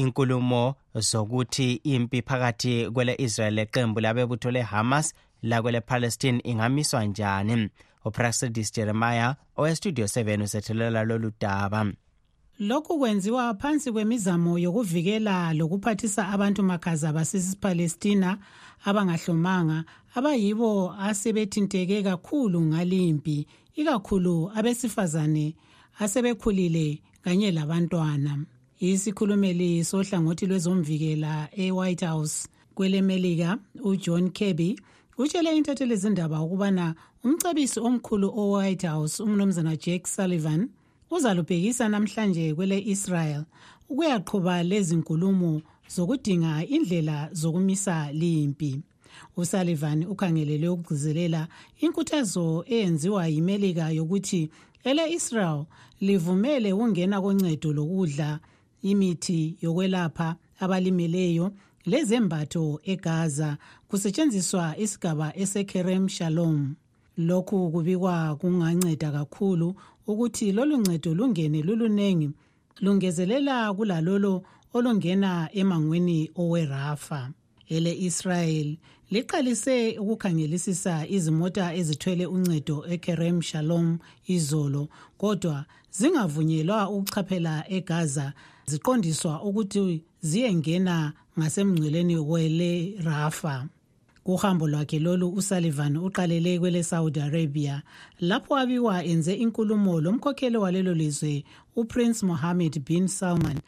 inkulumo 0.00 0.64
zokuthi 1.10 1.68
impi 1.94 2.18
phakathi 2.28 2.74
kwele-Israel 2.94 3.54
leqembu 3.58 3.98
labebutho 4.00 4.50
le-Hamas 4.50 5.06
lakwele-Palestine 5.50 6.38
ingamiswa 6.50 7.00
njani. 7.04 7.68
UPrexidis 8.04 8.72
Jeremiah 8.72 9.34
owestudio 9.56 10.06
7 10.06 10.42
usethulela 10.42 11.04
lolu 11.04 11.32
daba. 11.40 11.86
lokhu 12.58 12.98
kwenziwa 12.98 13.54
phansi 13.54 13.92
kwemizamo 13.92 14.58
yokuvikela 14.58 15.52
lokuphathisa 15.54 16.28
abantu 16.28 16.62
makhaza 16.62 17.12
basesipalestina 17.12 18.38
abangahlomanga 18.88 19.84
abayibo 20.16 20.92
asebethinteke 20.96 22.00
kakhulu 22.02 22.60
ngalimpi 22.64 23.46
ikakhulu 23.76 24.50
abesifazane 24.56 25.54
asebekhulile 26.00 27.02
kanye 27.22 27.50
labantwana 27.52 28.32
isikhulumeli 28.80 29.84
sohlangothi 29.84 30.46
lwezomvikela 30.46 31.48
e-white 31.52 32.06
house 32.08 32.48
kwelemelika 32.74 33.58
ujohn 33.84 34.30
kirby 34.32 34.80
utshele 35.18 35.56
intathelezindaba 35.60 36.40
ukubana 36.40 36.94
umcebisi 37.24 37.78
omkhulu 37.84 38.28
o-white 38.36 38.86
house 38.88 39.20
umnumzana 39.22 39.76
jake 39.76 40.06
sullivan 40.08 40.68
uzalubhekisa 41.10 41.88
namhlanje 41.88 42.54
kwele 42.54 42.78
Israel 42.86 43.42
ukuyaqhuba 43.90 44.56
lezi 44.70 44.94
nkulumo 44.96 45.52
zokudinga 45.94 46.52
indlela 46.74 47.18
zokumisa 47.40 47.96
limpi. 48.20 48.72
uSullivan 49.40 50.00
ukhangelele 50.12 50.66
ukugcizelela 50.74 51.42
inkuthazo 51.84 52.46
eyenziwa 52.74 53.22
yiMelika 53.34 53.86
yokuthi 53.98 54.42
ele-Israel 54.88 55.60
livumele 56.06 56.70
ukungena 56.76 57.16
koncedo 57.24 57.68
lokudla 57.78 58.28
imithi 58.90 59.40
yokwelapha 59.64 60.28
abalimeleyo 60.62 61.46
lezembatho 61.90 62.64
eGaza 62.92 63.48
kusetshenziswa 63.88 64.64
isigaba 64.84 65.28
eseKerem 65.42 66.04
Shalom. 66.16 66.56
lokhu 67.16 67.70
kubikwa 67.72 68.36
kunganceda 68.40 69.12
kakhulu 69.12 69.68
ukuthi 70.06 70.52
lolu 70.52 70.76
ncedo 70.76 71.14
lungene 71.14 71.62
lulunengi 71.62 72.30
lungezelela 72.84 73.74
kulalolo 73.76 74.34
olungena 74.76 75.48
emangweni 75.60 76.30
owerafa 76.40 77.20
ele-israyeli 77.74 78.74
liqalise 79.12 79.76
ukukhangelisisa 80.02 80.94
izimota 81.16 81.64
ezithwele 81.80 82.24
uncedo 82.34 82.76
ekerem 82.94 83.42
shalom 83.48 83.98
izolo 84.34 84.82
kodwa 85.20 85.58
zingavunyelwa 85.98 86.78
ukuchaphela 86.96 87.54
egaza 87.76 88.26
ziqondiswa 88.70 89.32
ukuthi 89.48 90.04
ziyengena 90.28 90.96
ngasemngceleni 91.38 92.16
kwele 92.28 92.70
rafa 93.06 93.54
kuhambo 94.26 94.68
lwakhe 94.68 94.98
lolu 94.98 95.28
usullivan 95.32 95.96
uqalele 95.96 96.58
kwele-saudi 96.58 97.20
arabia 97.20 97.82
lapho 98.20 98.56
abiwa 98.56 99.04
enze 99.04 99.34
inkulumo 99.34 100.00
lomkhokheli 100.00 100.56
walelo 100.58 100.94
lizwe 100.94 101.44
uprince 101.76 102.26
mohammed 102.26 102.84
bin 102.86 103.06
salman 103.08 103.58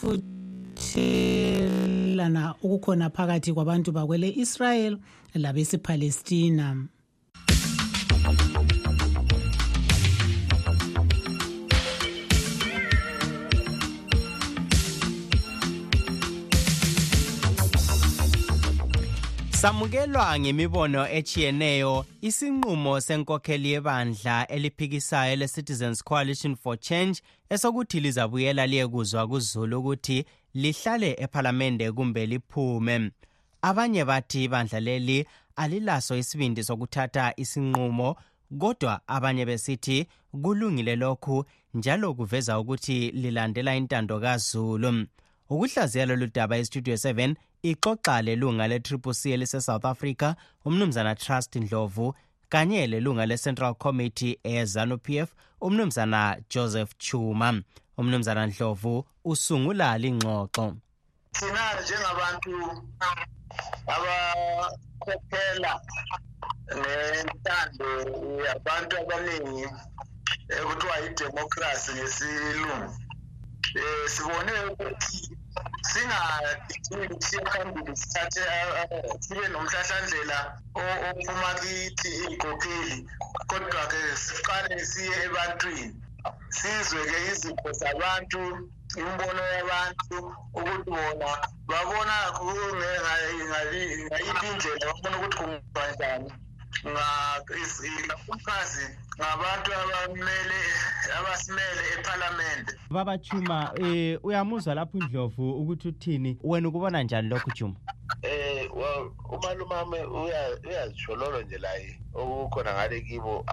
futhelana 0.00 2.58
okukhona 2.64 3.10
phakathi 3.14 3.52
kwabantu 3.54 3.90
bakwele 3.92 4.26
israel 4.42 4.98
labesiphalestina 5.34 6.88
samukelwa 19.62 20.38
ngemibono 20.40 21.08
echiyeneyo 21.08 22.04
isinqumo 22.28 22.92
senkokheli 23.00 23.68
yebandla 23.72 24.46
eliphikisayo 24.46 25.36
le-citizens 25.36 26.02
coalition 26.04 26.56
for 26.56 26.80
change 26.80 27.20
esokuthi 27.50 28.00
lizabuyela 28.00 28.66
liyekuzwa 28.66 29.28
kuzulu 29.28 29.78
ukuthi 29.80 30.24
lihlale 30.54 31.16
ephalamende 31.18 31.92
kumbe 31.92 32.26
liphume 32.26 33.10
abanye 33.62 34.04
bathi 34.04 34.44
ibandla 34.44 34.80
leli 34.80 35.26
alilaso 35.56 36.16
isibindi 36.16 36.64
sokuthatha 36.64 37.32
isinqumo 37.36 38.16
kodwa 38.60 39.00
abanye 39.06 39.46
besithi 39.46 40.06
kulungile 40.42 40.96
lokhu 40.96 41.44
njalo 41.74 42.14
kuveza 42.14 42.58
ukuthi 42.60 43.10
lilandela 43.10 43.76
intando 43.76 44.20
kazulu 44.20 45.06
ukuhlaziya 45.52 46.06
lolu 46.06 46.26
daba 46.34 46.56
estudio 46.56 46.94
7 46.96 47.34
ixoxa 47.70 48.14
lelunga 48.26 48.64
le-triplec 48.70 49.22
elisesouth 49.34 49.84
africa 49.90 50.30
umnumzana 50.66 51.12
trust 51.22 51.52
ndlovu 51.64 52.14
kanye 52.52 52.80
lelunga 52.92 53.24
le-central 53.30 53.74
committee 53.74 54.32
ezanup 54.54 55.06
f 55.10 55.28
umnumzana 55.66 56.20
joseph 56.52 56.90
chuma 57.04 57.50
umnumzana 58.00 58.42
ndlovu 58.50 58.94
usungula 59.30 59.88
lingxoxo 60.02 60.66
thina 61.36 61.64
njengabantu 61.82 62.52
abakhokhela 63.94 65.72
nentando 67.12 67.88
yabantu 68.46 68.94
abaningi 69.02 69.66
ekuthiwa 70.56 70.96
yidemokhrasi 71.02 71.90
ngesilungu 71.96 73.01
eh 74.04 74.08
sibone 74.14 74.52
ukuthi 74.70 75.18
singagcini 75.90 77.14
siyaphambili 77.26 77.92
sithathe 78.00 78.44
sibe 79.24 79.44
nomhlahlandlela 79.52 80.38
ophuma 80.80 81.50
kithi 81.60 82.10
iy'nkokheli 82.22 82.96
kodwa-ke 83.50 84.00
siqale 84.24 84.76
siye 84.90 85.14
ebantwini 85.26 85.88
sizwe-ke 86.58 87.18
izipho 87.30 87.68
zabantu 87.80 88.42
imbono 89.02 89.42
yabantu 89.56 90.16
ukuthi 90.58 90.90
bona 91.02 91.30
babona 91.70 92.16
ngayiphi 93.38 93.86
indlela 94.52 94.88
babona 95.02 95.16
ukuthi 95.16 95.36
kunganjani 95.38 96.30
kakhulukazi 98.08 98.82
ngabantu 99.18 99.70
abamele 99.82 100.60
abasimele 101.18 101.82
ephalamende 101.98 102.72
baba 102.94 103.14
Juma 103.18 103.72
eh 103.76 104.18
uyamuzwa 104.22 104.74
lapho 104.74 104.98
uNdlovu 104.98 105.44
ukuthi 105.60 105.88
uthini 105.88 106.38
wena 106.42 106.68
ukubona 106.68 107.02
njani 107.02 107.28
lokho 107.28 107.50
Juma 107.56 107.76
eh 108.22 108.70
umalumame 109.34 110.00
uyazijololo 110.64 111.42
nje 111.42 111.58
la 111.58 111.72
eh, 111.78 111.92
okukhona 112.14 112.70
ngale 112.74 113.00
kibo 113.06 113.44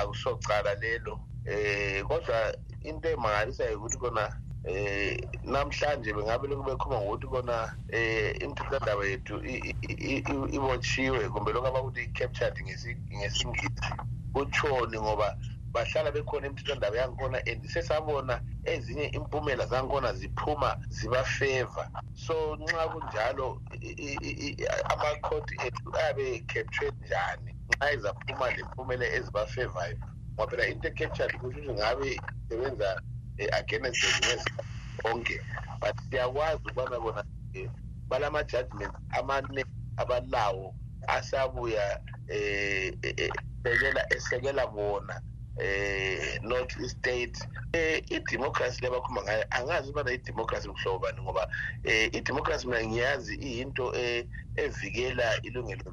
akusocala 0.00 0.74
lelo 0.74 1.20
eh 1.46 2.02
kodwa 2.06 2.38
into 2.84 3.08
emangalisayo 3.08 3.76
ukuthi 3.78 3.98
kona 3.98 4.24
eh 4.76 5.16
namhlanje 5.52 6.10
bengabe 6.16 6.44
lokubekhuluma 6.50 7.00
ngokuthi 7.02 7.26
kona 7.32 7.58
eh 7.98 8.28
imthethondaba 8.44 9.02
yethu 9.10 9.34
ibotshiwe 10.56 11.20
kumbe 11.32 11.50
lokho 11.54 11.68
abakuthi 11.70 12.02
captured 12.16 12.56
ngesingisi 12.64 13.44
kuchoni 14.34 14.96
ngoba 15.04 15.28
bahlala 15.74 16.08
bekhona 16.16 16.44
imthethondaba 16.50 16.96
yankhona 17.02 17.38
and 17.50 17.62
sesabona 17.72 18.34
ezinye 18.72 19.06
impumela 19.18 19.64
zankhona 19.72 20.10
ziphuma 20.18 20.70
zibafeva 20.96 21.82
so 22.24 22.36
nxa 22.60 22.84
kunjalo 22.92 23.48
amakhodi 24.94 25.54
ethu 25.66 25.88
ayabe 25.98 26.26
captured 26.52 26.94
njani 27.06 27.50
nxa 27.68 27.86
izaphuma 27.96 28.44
le 28.54 28.60
mphumela 28.68 29.06
ezibafevayo 29.16 29.98
ngoba 30.34 30.48
phela 30.50 30.64
into 30.72 30.86
ecaptured 30.90 31.32
kusho 31.40 31.58
ukuthi 31.58 31.74
ngabe 31.78 32.08
isebenza 32.44 32.90
against 33.52 33.96
the 34.02 34.50
onke 35.10 35.36
but 35.80 35.94
siyakwazi 36.10 36.56
ukubana 36.56 36.96
kona 37.04 37.22
balama-judgment 38.08 38.94
amaningi 39.18 39.64
abalawo 40.00 40.66
asabuya 41.14 41.84
uh, 42.28 42.90
esekela 43.04 44.00
eh, 44.00 44.08
eh, 44.10 44.12
eh, 44.12 44.16
esekela 44.16 44.64
bona 44.74 45.14
eh 45.58 46.38
North 46.42 46.76
East 46.80 46.98
State 46.98 47.36
eh 47.72 48.00
idemocracy 48.08 48.80
labakhuluma 48.84 49.22
ngayo 49.26 49.44
angazi 49.58 49.88
ubana 49.90 50.10
idemocracy 50.16 50.66
kuhlobo 50.70 50.98
bani 51.04 51.20
ngoba 51.24 51.44
eh 51.84 52.06
idemocracy 52.18 52.64
mina 52.68 52.82
ngiyazi 52.88 53.34
into 53.62 53.84
eh, 54.02 54.22
evikela 54.62 55.26
ilungelo 55.46 55.88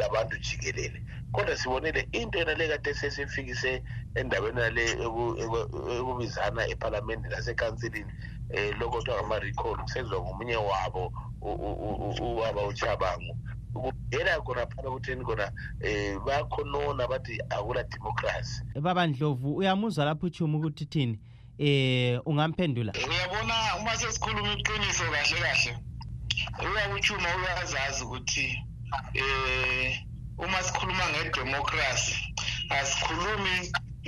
labantu 0.00 0.36
jikelele 0.44 0.98
kodwa 1.34 1.54
sibonile 1.60 2.00
into 2.18 2.36
yona 2.40 2.54
le 2.58 2.64
kade 2.72 2.90
sesifikise 3.00 3.72
endaweni 4.18 4.60
yale 4.64 4.84
ekubizana 5.96 6.62
ephalamende 6.72 7.26
lasekansilini 7.32 8.12
um 8.12 8.58
eh, 8.58 8.70
lokho 8.80 8.94
kuthiwa 8.96 9.14
ngama-recall 9.16 9.76
kusenziwa 9.82 10.20
ngomunye 10.22 10.56
wabo 10.70 11.02
ubaba 12.32 12.62
uchabango 12.72 13.34
era 14.10 14.40
kona 14.40 14.66
phana 14.66 14.90
kutheni 14.90 15.24
kona 15.24 15.46
um 15.48 15.56
eh, 15.82 16.18
bakhonona 16.24 17.06
bathi 17.10 17.38
akula 17.50 17.82
democracy 17.84 18.62
baba 18.82 19.06
ndlovu 19.06 19.48
uyamuzwa 19.60 20.04
lapho 20.04 20.26
uchumi 20.26 20.56
ukuthi 20.56 20.84
thini 20.92 21.14
um 21.60 22.22
ungamphendula 22.30 22.92
uyabona 22.94 23.54
uma 23.80 23.90
sesikhuluma 24.00 24.50
iqiniso 24.56 25.04
kahle 25.12 25.80
kahle 26.56 26.68
uyakuchuma 26.76 27.28
uyazazi 27.38 28.00
ukuthi 28.06 28.46
um 29.20 30.44
uma 30.44 30.58
sikhuluma 30.66 31.02
ngedemocracy 31.10 32.12
asikhulumi 32.78 33.56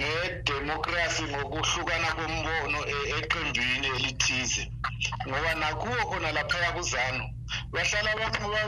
ngedemokhrasi 0.08 1.22
ngokuhlukana 1.30 2.10
kombono 2.18 2.78
e-, 2.94 3.02
eqenjini 3.18 3.86
elithize 3.96 4.62
ngoba 5.28 5.52
nakuwo 5.60 6.00
khona 6.10 6.28
laphaya 6.36 6.70
kuzano 6.76 7.24
bahlala 7.72 8.10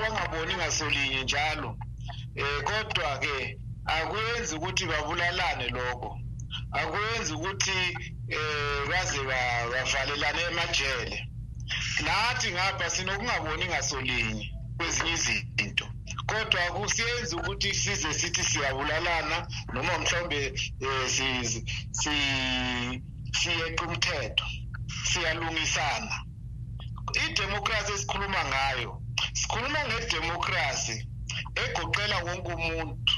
bangaboni 0.02 0.54
ngasolinye 0.60 1.20
njalo 1.26 1.68
um 2.42 2.58
kodwa-ke 2.68 3.36
akuyenzi 3.96 4.52
ukuthi 4.56 4.84
babulalane 4.90 5.66
lokho 5.76 6.10
akuyenzi 6.80 7.30
ukuthi 7.36 7.78
um 8.36 8.88
baze 8.90 9.20
bavalelane 9.30 10.40
emajele 10.50 11.16
nathi 12.04 12.48
ngapha 12.54 12.86
sinokungaboni 12.94 13.64
ngasolinye 13.70 14.44
kwezinye 14.76 15.12
izinto 15.16 15.86
kodwa 16.30 16.60
kusiyenza 16.76 17.32
ukuthi 17.38 17.70
size 17.82 18.10
sithi 18.18 18.42
siyabulalana 18.50 19.36
noma 19.72 19.94
mhlawumbe 20.00 20.40
eh, 20.84 21.20
siyeqa 23.38 23.82
umthetho 23.88 24.46
siyalungisana 25.10 26.14
idemokhrasi 27.24 27.90
esikhuluma 27.94 28.40
ngayo 28.50 28.90
sikhuluma 29.38 29.80
ngedemokhrasi 29.88 30.94
egoqela 31.62 32.16
wonke 32.26 32.50
umuntu 32.58 33.14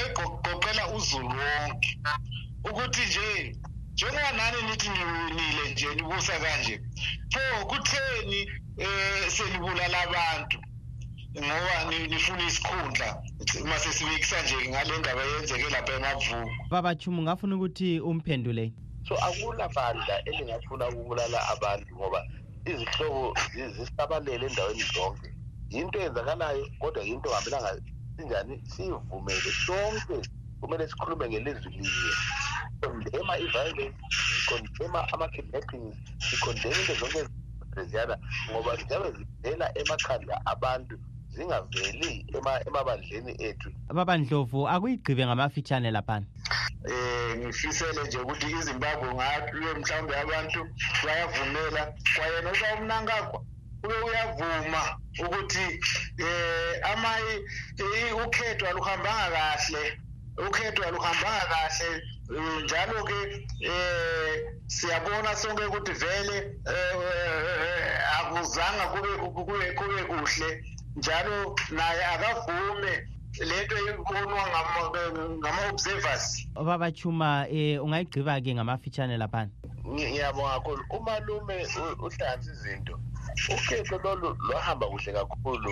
egoqela 0.00 0.84
uzulu 0.96 1.26
wonke 1.44 1.90
ukuthi 2.68 3.02
nje 3.08 3.28
njengoba 3.92 4.26
nani 4.38 4.58
nithi 4.68 4.88
niwinile 4.96 5.62
nje 5.72 5.88
nibusa 5.96 6.34
kanje 6.42 6.74
pho 7.32 7.42
kutheni 7.70 8.40
um 8.84 9.20
senibulala 9.34 9.98
abantu 10.06 10.58
ngobani 11.38 12.06
nifuna 12.08 12.42
isikhundla 12.50 13.08
uma 13.64 13.76
sesibikisa 13.82 14.36
nje 14.42 14.56
ngale 14.70 14.94
ndaba 15.00 15.22
yenzeke 15.30 15.68
lapha 15.74 15.92
emavuko 15.98 16.36
baba 16.72 16.90
chuma 17.00 17.18
ngafuna 17.22 17.54
ukuthi 17.56 17.90
umphendule 18.08 18.64
so 19.06 19.14
akula 19.26 19.66
bandla 19.76 20.14
elingafuna 20.28 20.84
ukubulala 20.92 21.38
abantu 21.54 21.88
ngoba 21.96 22.20
izihloko 22.70 23.22
zisabalele 23.76 24.44
endaweni 24.50 24.84
zonke 24.94 25.28
yinto 25.72 25.96
eyenzakalayo 26.00 26.64
kodwa 26.80 27.02
yinto 27.08 27.28
hambelanga 27.34 27.70
sinjani 28.16 28.54
siyivumele 28.70 29.50
sonke 29.66 30.18
kumele 30.60 30.84
sikhulume 30.90 31.24
ngelizwi 31.30 31.70
linye 31.76 32.12
condema 32.80 33.34
i-violence 33.38 33.94
condema 34.48 35.00
ama-kidnappings 35.12 35.94
sikhondema 36.26 36.76
into 36.80 36.94
zonke 37.00 37.18
eziyana 37.82 38.14
ngoba 38.50 38.72
ziyabe 38.80 39.08
zivela 39.16 39.66
emakhanda 39.80 40.34
abantu 40.54 40.96
zingaveli 41.40 42.10
emabandleni 42.68 43.32
ethu 43.48 43.68
baba 43.96 44.14
ndlovu 44.20 44.60
akuyigqibe 44.74 45.22
ngamafitshane 45.26 45.88
laphana 45.96 46.26
um 46.88 46.92
eh, 46.94 47.30
ngifisele 47.38 48.00
nje 48.06 48.18
ukuthi 48.22 48.46
izimbabwe 48.60 49.08
ngakhiwe 49.16 49.70
mhlawumbe 49.78 50.14
abantu 50.24 50.60
bayavumela 51.04 51.82
kwayena 52.14 52.50
uba 52.56 52.68
umnankagwa 52.80 53.38
ube 53.84 53.96
uyavuma 54.08 54.82
ukuthi 55.24 55.66
um 55.68 56.26
eh, 56.26 56.72
ama 56.92 57.10
eh, 57.82 58.10
ukhetho 58.24 58.64
aluhambanga 58.70 59.28
kahle 59.36 59.82
ukhetho 60.46 60.82
aluhambanga 60.88 61.44
kahle 61.62 61.88
njalo-ke 62.64 63.20
um 63.70 64.58
siyabona 64.74 65.30
sonke 65.40 65.64
ukuthi 65.68 65.92
vele 66.00 66.36
akuzanga 68.18 68.84
kube 69.36 69.72
kuhle 69.78 70.04
njalo 70.96 71.54
naye 71.76 72.02
akavume 72.14 72.92
lento 73.48 73.76
ibonwa 73.92 74.42
ngama-observers 75.38 76.26
baba 76.66 76.88
chuma 76.98 77.30
um 77.50 77.56
eh, 77.58 77.76
ungayigqiba-ke 77.84 78.50
ngamafitshane 78.54 79.14
laphana 79.22 79.50
ngiyabonga 79.92 80.54
kakhulu 80.54 80.82
umalume 80.96 81.56
uhlanzi 82.06 82.48
izinto 82.54 82.94
ukhetho 83.54 83.94
lolu 84.04 84.28
lwahamba 84.48 84.84
kuhle 84.92 85.10
kakhulu 85.16 85.70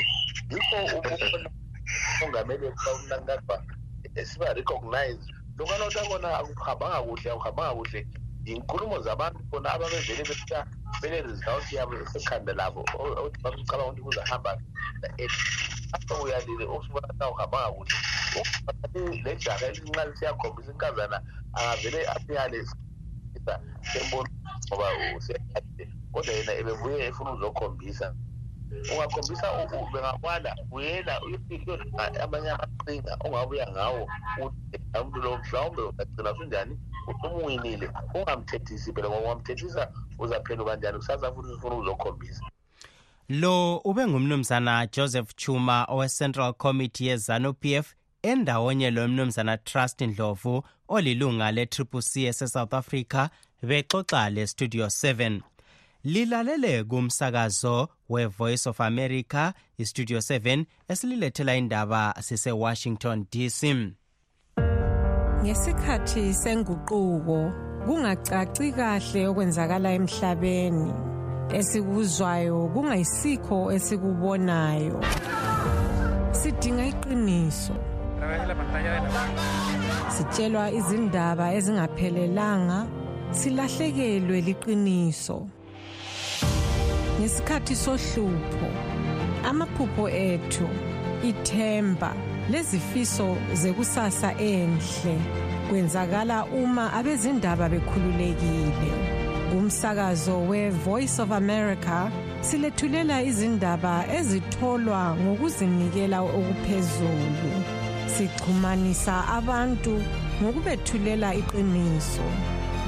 yikho 0.50 0.76
ubona 0.96 1.48
ongamele 2.24 2.66
kawumnakaba 2.82 3.56
esiba-recognized 4.20 5.22
lokanothi 5.58 5.98
akona 6.02 6.28
akuhambanga 6.40 6.98
kuhle 7.06 7.28
akuhambanga 7.34 7.74
kuhle 7.78 8.00
inkulumo 8.44 8.96
zabantu 9.06 9.38
bona 9.50 9.68
ababevele 9.74 10.22
befika 10.28 10.58
benezindawo 11.02 11.58
ukuthi 11.58 11.74
yabo 11.78 11.92
esekhanda 12.04 12.52
labo 12.60 12.80
ukuthi 12.86 13.40
bacabanga 13.42 13.84
ukuthi 13.88 14.02
kuzahamba 14.04 14.50
uyalile 16.22 16.64
usubana 16.64 17.26
kuhle 18.92 19.22
le 19.24 19.32
jaha 19.42 19.64
elincane 19.68 20.12
siyakhombisa 20.18 20.70
inkazana 20.72 21.18
angavele 21.54 22.00
asiyalesisa 22.14 23.54
sembona 23.92 24.30
ngoba 24.68 24.86
useyalile 25.18 25.84
kodwa 26.12 26.32
yena 26.38 26.52
ebevuye 26.60 26.96
efuna 27.10 27.30
uzokhombisa 27.36 28.06
ungakhombisa 28.92 29.46
bengakwala 29.92 30.50
buyela 30.70 31.12
uyofika 31.24 31.72
abanye 32.24 32.50
abantu 32.54 32.77
ucinga 32.88 33.16
ongabuya 33.24 33.68
ngawo 33.70 34.08
umuntu 34.96 35.18
lowo 35.20 35.38
mhlawumbe 35.38 35.82
ungagcina 35.82 36.34
sunjani 36.38 36.78
umwinile 37.24 37.90
ungamthethisi 38.14 38.92
phela 38.92 39.08
ngoba 39.08 39.18
ungamthethisa 39.22 39.92
uzaphenduka 40.18 40.70
kanjani 40.70 40.98
kusasa 40.98 41.32
futhi 41.32 41.52
ufuna 41.54 41.74
uzokhombisa 41.76 42.42
lo 43.28 43.76
ube 43.76 44.06
ngumnumzana 44.06 44.86
joseph 44.92 45.34
chuma 45.36 45.86
owe-central 45.88 46.52
committee 46.52 47.06
ye-zanupf 47.06 47.86
endawonye 48.22 48.90
lomnumzana 48.90 49.56
trust 49.58 50.00
ndlovu 50.02 50.62
olilunga 50.88 51.52
le-triple 51.52 52.02
c 52.02 52.24
ese-south 52.26 52.74
africa 52.74 53.28
bexoxa 53.62 54.30
le-studio 54.30 54.86
7 54.86 55.40
lilalele 56.04 56.84
kumsakazo 56.84 57.88
wevoice 58.08 58.66
of 58.68 58.80
america 58.80 59.52
istudio 59.78 60.18
7 60.18 60.64
esililethela 60.88 61.56
indaba 61.56 62.14
sisewashington 62.22 63.26
dc 63.32 63.62
ngesikhathi 65.42 66.34
senguquko 66.34 67.52
kungacaci 67.84 68.66
kahle 68.76 69.20
okwenzakala 69.28 69.88
emhlabeni 69.98 70.92
esikuzwayo 71.58 72.58
kungayisikho 72.72 73.58
esikubonayo 73.76 75.00
sidinga 76.40 76.84
iqiniso 76.92 77.74
sitshelwa 80.14 80.64
izindaba 80.78 81.44
ezingaphelelanga 81.58 82.78
silahlekelwe 83.38 84.38
liqiniso 84.48 85.36
ngesikhathi 87.18 87.74
sohlupho 87.84 88.66
amaphupho 89.50 90.04
ethu 90.26 90.66
ithemba 91.30 92.10
lezifiso 92.52 93.28
zekusasa 93.54 94.30
enhle 94.52 95.14
kwenzakala 95.68 96.36
uma 96.62 96.84
abezindaba 96.98 97.66
bekhululekile 97.68 98.90
kumsakazo 99.50 100.34
we-voice 100.50 101.18
of 101.24 101.30
america 101.42 101.98
silethulela 102.48 103.16
izindaba 103.28 103.94
ezitholwa 104.18 105.00
ngokuzinikela 105.22 106.18
okuphezulu 106.28 107.50
sixhumanisa 108.14 109.14
abantu 109.38 109.94
ngokubethulela 110.42 111.28
iqiniso 111.40 112.26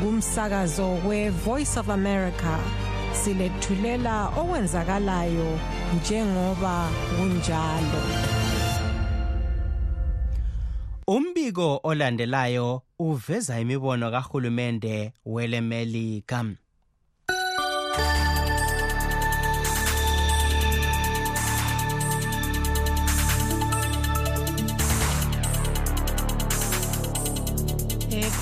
kumsakazo 0.00 0.88
we-voice 1.08 1.74
of 1.82 1.88
america 1.88 2.54
silethulela 3.14 4.28
okwenzakalayo 4.40 5.58
njengoba 5.96 6.88
kunjalo 7.16 8.02
umbiko 11.08 11.80
olandelayo 11.82 12.80
uveza 12.98 13.60
imibono 13.60 14.10
kahulumende 14.10 15.12
welemelika 15.26 16.44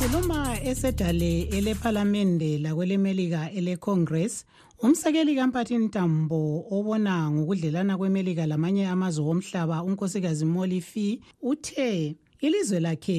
ekhuluma 0.02 0.58
esedale 0.62 1.42
elephalamende 1.58 2.58
lakwelemelika 2.58 3.50
elecongress 3.52 4.34
umsekeli 4.82 5.34
kampati 5.36 5.74
ntambo 5.78 6.40
obona 6.76 7.14
ngokudlelana 7.30 7.98
kwemelika 7.98 8.44
lamanye 8.46 8.88
amazwe 8.88 9.24
omhlaba 9.32 9.82
unkosikazi 9.82 10.44
molifi 10.44 11.20
uthe 11.42 12.14
ilizwe 12.40 12.80
lakhe 12.80 13.18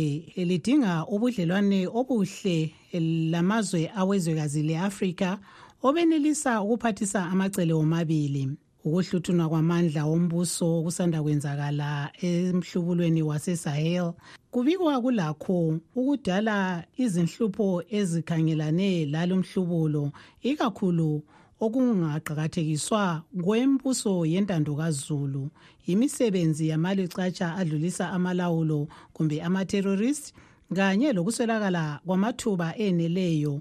lidinga 0.50 0.94
ubudlelwane 1.14 1.80
obuhle 2.00 2.58
lamazwe 3.32 3.82
awezwekazi 4.02 4.64
le-afrika 4.68 5.30
obenelisa 5.84 6.62
ukuphathisa 6.64 7.20
amacele 7.34 7.74
womabili 7.74 8.44
ukuhluthunwa 8.86 9.50
kwamandla 9.52 10.04
ombuso 10.16 10.64
okusanda 10.80 11.20
kwenzakala 11.24 11.90
emhlubulweni 12.30 13.22
wasesahel 13.30 14.08
kubikwa 14.54 14.96
kulakho 15.04 15.60
ukudala 16.00 16.58
izinhlupho 17.04 17.68
ezikhangelane 17.98 18.92
lalo 19.14 19.36
mhlubulo 19.44 20.04
ikakhulu 20.52 21.10
okungaqakathekiswa 21.64 23.04
kwembuso 23.44 24.14
yentando 24.32 24.74
kazulu 24.80 25.44
imisebenzi 25.92 26.64
yamalicatsha 26.72 27.48
adlulisa 27.60 28.06
amalawulo 28.16 28.80
kumbe 29.14 29.38
ama-terrorist 29.48 30.26
kanye 30.76 31.08
lokuswelakala 31.16 31.84
kwamathuba 32.06 32.68
eneleyo 32.88 33.56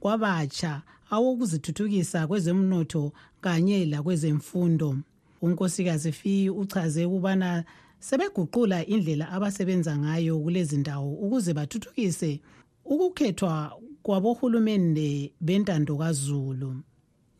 kwabatsha 0.00 0.72
awokuzithuthukisa 1.10 2.26
kwezomnotho 2.26 3.12
kanye 3.40 3.84
lakwezemfundo 3.86 4.96
unkosikazi 5.42 6.12
fi 6.12 6.50
uchaze 6.50 7.04
ukubana 7.04 7.64
sebeguqula 7.98 8.86
indlela 8.86 9.28
abasebenza 9.32 9.98
ngayo 9.98 10.38
kulezi 10.38 10.76
ndawo 10.76 11.12
ukuze 11.14 11.54
bathuthukise 11.54 12.40
ukukhethwa 12.84 13.80
kwabohulumende 14.02 15.32
bentando 15.40 15.96
kazulu 15.96 16.76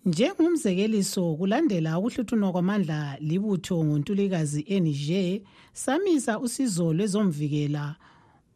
njengomzekeliso 0.04 1.35
kulandela 1.37 1.98
ukuhluthunwa 1.98 2.52
kwamandla 2.52 3.16
libutho 3.20 3.85
ngontulikazi 3.85 4.64
eniger 4.68 5.40
samisa 5.72 6.38
usizo 6.40 6.92
lwezomvikela 6.92 7.96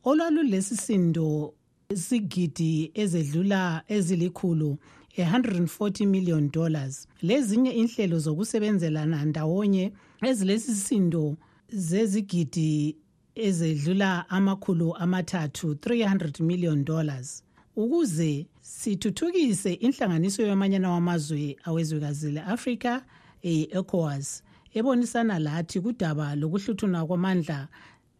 olwalulesisindo 0.05 1.55
sigidi 1.95 2.91
ezedlula 2.95 3.83
ezilikhulu 3.89 4.79
140 5.19 6.07
million 6.07 6.49
dollars 6.53 7.07
lezinye 7.23 7.71
inhlelo 7.73 8.19
zokusebenzelana 8.19 9.25
ndawonye 9.25 9.93
ezilesisindo 10.23 11.37
zezigidi 11.69 12.97
ezedlula 13.37 14.31
amakhulu 14.31 14.97
amathathu 14.97 15.73
300 15.73 16.43
million 16.45 16.85
dollars 16.85 17.43
ukuze 17.77 18.47
sithuthukise 18.61 19.73
inhlanganiso 19.73 20.43
yamanyana 20.43 20.91
wamazwe 20.91 21.57
awezwekazi 21.65 22.31
le-afrika 22.33 23.03
e-ecowas 23.43 24.43
ebonisana 24.75 25.39
lathi 25.39 25.81
kudaba 25.81 26.35
lokuhluthuna 26.41 27.07
kwamandla 27.07 27.69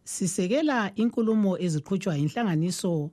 sisekela 0.03 0.77
inkulumo 1.01 1.51
eziqhutshwa 1.65 2.15
yinhlanganiso 2.15 3.11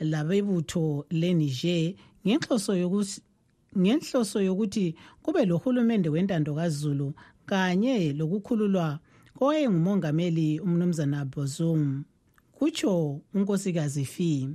labebutho 0.00 1.06
leniger 1.10 1.94
ngenhloso 2.26 2.76
yokuthi 2.76 3.20
ngenhloso 3.78 4.38
yokuthi 4.42 4.94
kube 5.22 5.44
lohulumende 5.44 6.08
wentando 6.08 6.54
kaZulu 6.54 7.12
kanye 7.46 8.12
lokukhululwa 8.12 8.98
kowayengumongameli 9.36 10.60
umnumzana 10.60 11.24
Bozum 11.24 12.04
kutsho 12.58 13.20
unkosikazi 13.34 14.04
Fi 14.04 14.48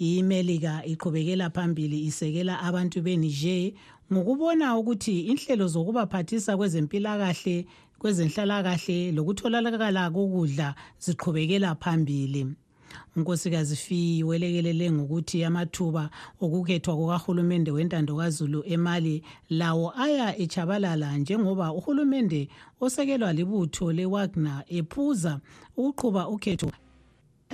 iMelika 0.00 0.80
iqhubekela 0.88 1.50
phambili 1.52 2.00
isekela 2.08 2.56
abantu 2.64 3.02
beNiger 3.04 3.72
ngokubona 4.12 4.66
ukuthi 4.80 5.28
inhlelo 5.30 5.66
zokubaphathisa 5.68 6.56
kwezempilakahle 6.56 7.56
kwezenhlalakahle 8.00 9.12
lokutholakala 9.12 10.08
kokudla 10.10 10.68
ziqhubekela 11.04 11.74
phambili 11.76 12.42
unkosikazi 13.16 13.76
Fiyi 13.76 14.24
welekelele 14.24 14.92
ngokuthi 14.92 15.44
amathuba 15.44 16.10
okukhethwa 16.40 16.96
kukahulumende 16.96 17.70
wentando 17.70 18.16
kazulu 18.16 18.62
emali 18.66 19.22
lawo 19.50 19.92
aya 19.96 20.38
echabalala 20.38 21.16
njengoba 21.18 21.72
uhulumende 21.72 22.48
osekelwa 22.80 23.32
libutho 23.32 23.92
le-Wagner 23.92 24.64
ephuza 24.78 25.40
ukuqhuba 25.76 26.28
ukhetho 26.28 26.70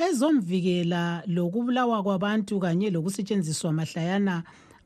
ezomvikela 0.09 1.23
lokubulawa 1.27 2.03
kwabantu 2.05 2.61
kanye 2.63 2.91
lokusetshenziswa 2.91 3.73
mahlayana 3.73 4.37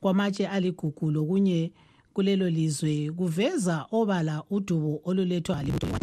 kwamatshe 0.01 0.45
aligugu 0.49 1.11
lokunye 1.11 1.73
kulelo 2.15 2.47
lizwe 2.51 3.11
kuveza 3.19 3.87
obala 3.99 4.43
udubo 4.51 5.01
olulethwa 5.07 5.63
libutho 5.67 5.99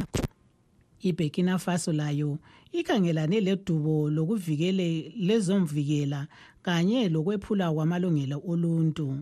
iBurkina 1.01 1.57
Faso 1.59 1.93
layo 1.93 2.37
ikhangelane 2.71 3.39
ledubo 3.41 4.09
lokuvikele 4.09 5.13
lezomvikela 5.17 6.27
kanye 6.61 7.09
lokwephula 7.09 7.71
kwamalungelo 7.71 8.41
oluntu 8.47 9.19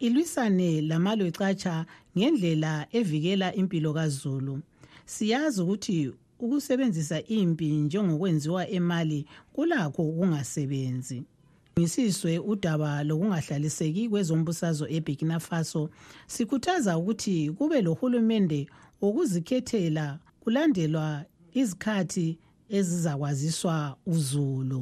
ilwisane 0.00 0.80
lamalwecatsha 0.82 1.86
ngendlela 2.18 2.86
evikela 2.92 3.54
impilo 3.54 3.92
kaZulu 3.92 4.62
siyazi 5.06 5.62
ukuthi 5.62 6.12
ukusebenzisa 6.40 7.22
impi 7.26 7.66
njengokwenziwa 7.70 8.68
emali 8.70 9.26
kulakho 9.52 10.02
ukungasebenzi 10.02 11.22
ngisizwe 11.78 12.38
udaba 12.38 13.04
lokungahlaliseki 13.08 14.08
kwezombusazwe 14.10 14.86
eBurkina 14.96 15.38
Faso 15.40 15.90
sikhuthaza 16.32 16.92
ukuthi 17.00 17.50
kube 17.56 17.78
lohulumende 17.82 18.60
wokuzikhethela 19.00 20.06
kulandelwa 20.48 21.06
izikhathi 21.60 22.26
ezizakwaziswa 22.76 23.74
uzulu 24.14 24.78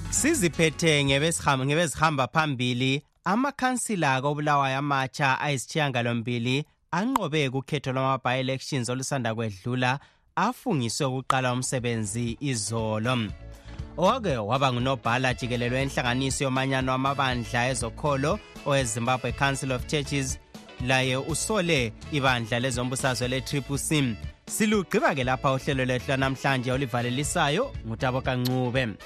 siziphethe 0.10 1.06
ngebezihamba 1.06 2.28
phambili 2.34 3.02
amakhansila 3.26 4.22
kobulawayo 4.22 4.78
amatsha 4.80 5.40
ayisishiyangalombili 5.42 6.66
anqobe 6.92 7.50
kukhetho 7.50 7.92
lwama-by-elections 7.94 8.90
olusanda 8.90 9.36
kwedlula 9.36 10.00
afungiswe 10.36 11.06
ukuqala 11.08 11.54
umsebenzi 11.54 12.38
izolo 12.52 13.16
owake 13.98 14.38
waba 14.38 14.74
ngunobhala 14.74 15.34
jikelelo 15.34 15.76
wenhlanganiso 15.76 16.44
yomanyano 16.44 16.92
wamabandla 16.92 17.70
ezokholo 17.72 18.40
owezimbabwe 18.66 19.32
council 19.32 19.72
of 19.72 19.88
churches 19.88 20.40
laye 20.88 21.18
usole 21.18 21.94
ibandla 22.12 22.60
lezombusazwe 22.60 23.28
le-triple 23.28 23.78
c 23.78 24.16
silugqiba 24.52 25.16
ke 25.16 25.24
lapha 25.24 25.54
uhlelo 25.54 25.86
lwethu 25.86 26.08
lwanamhlanje 26.08 26.72
olivalelisayo 26.72 27.74
ngutabo 27.88 28.22
kancube 28.22 28.98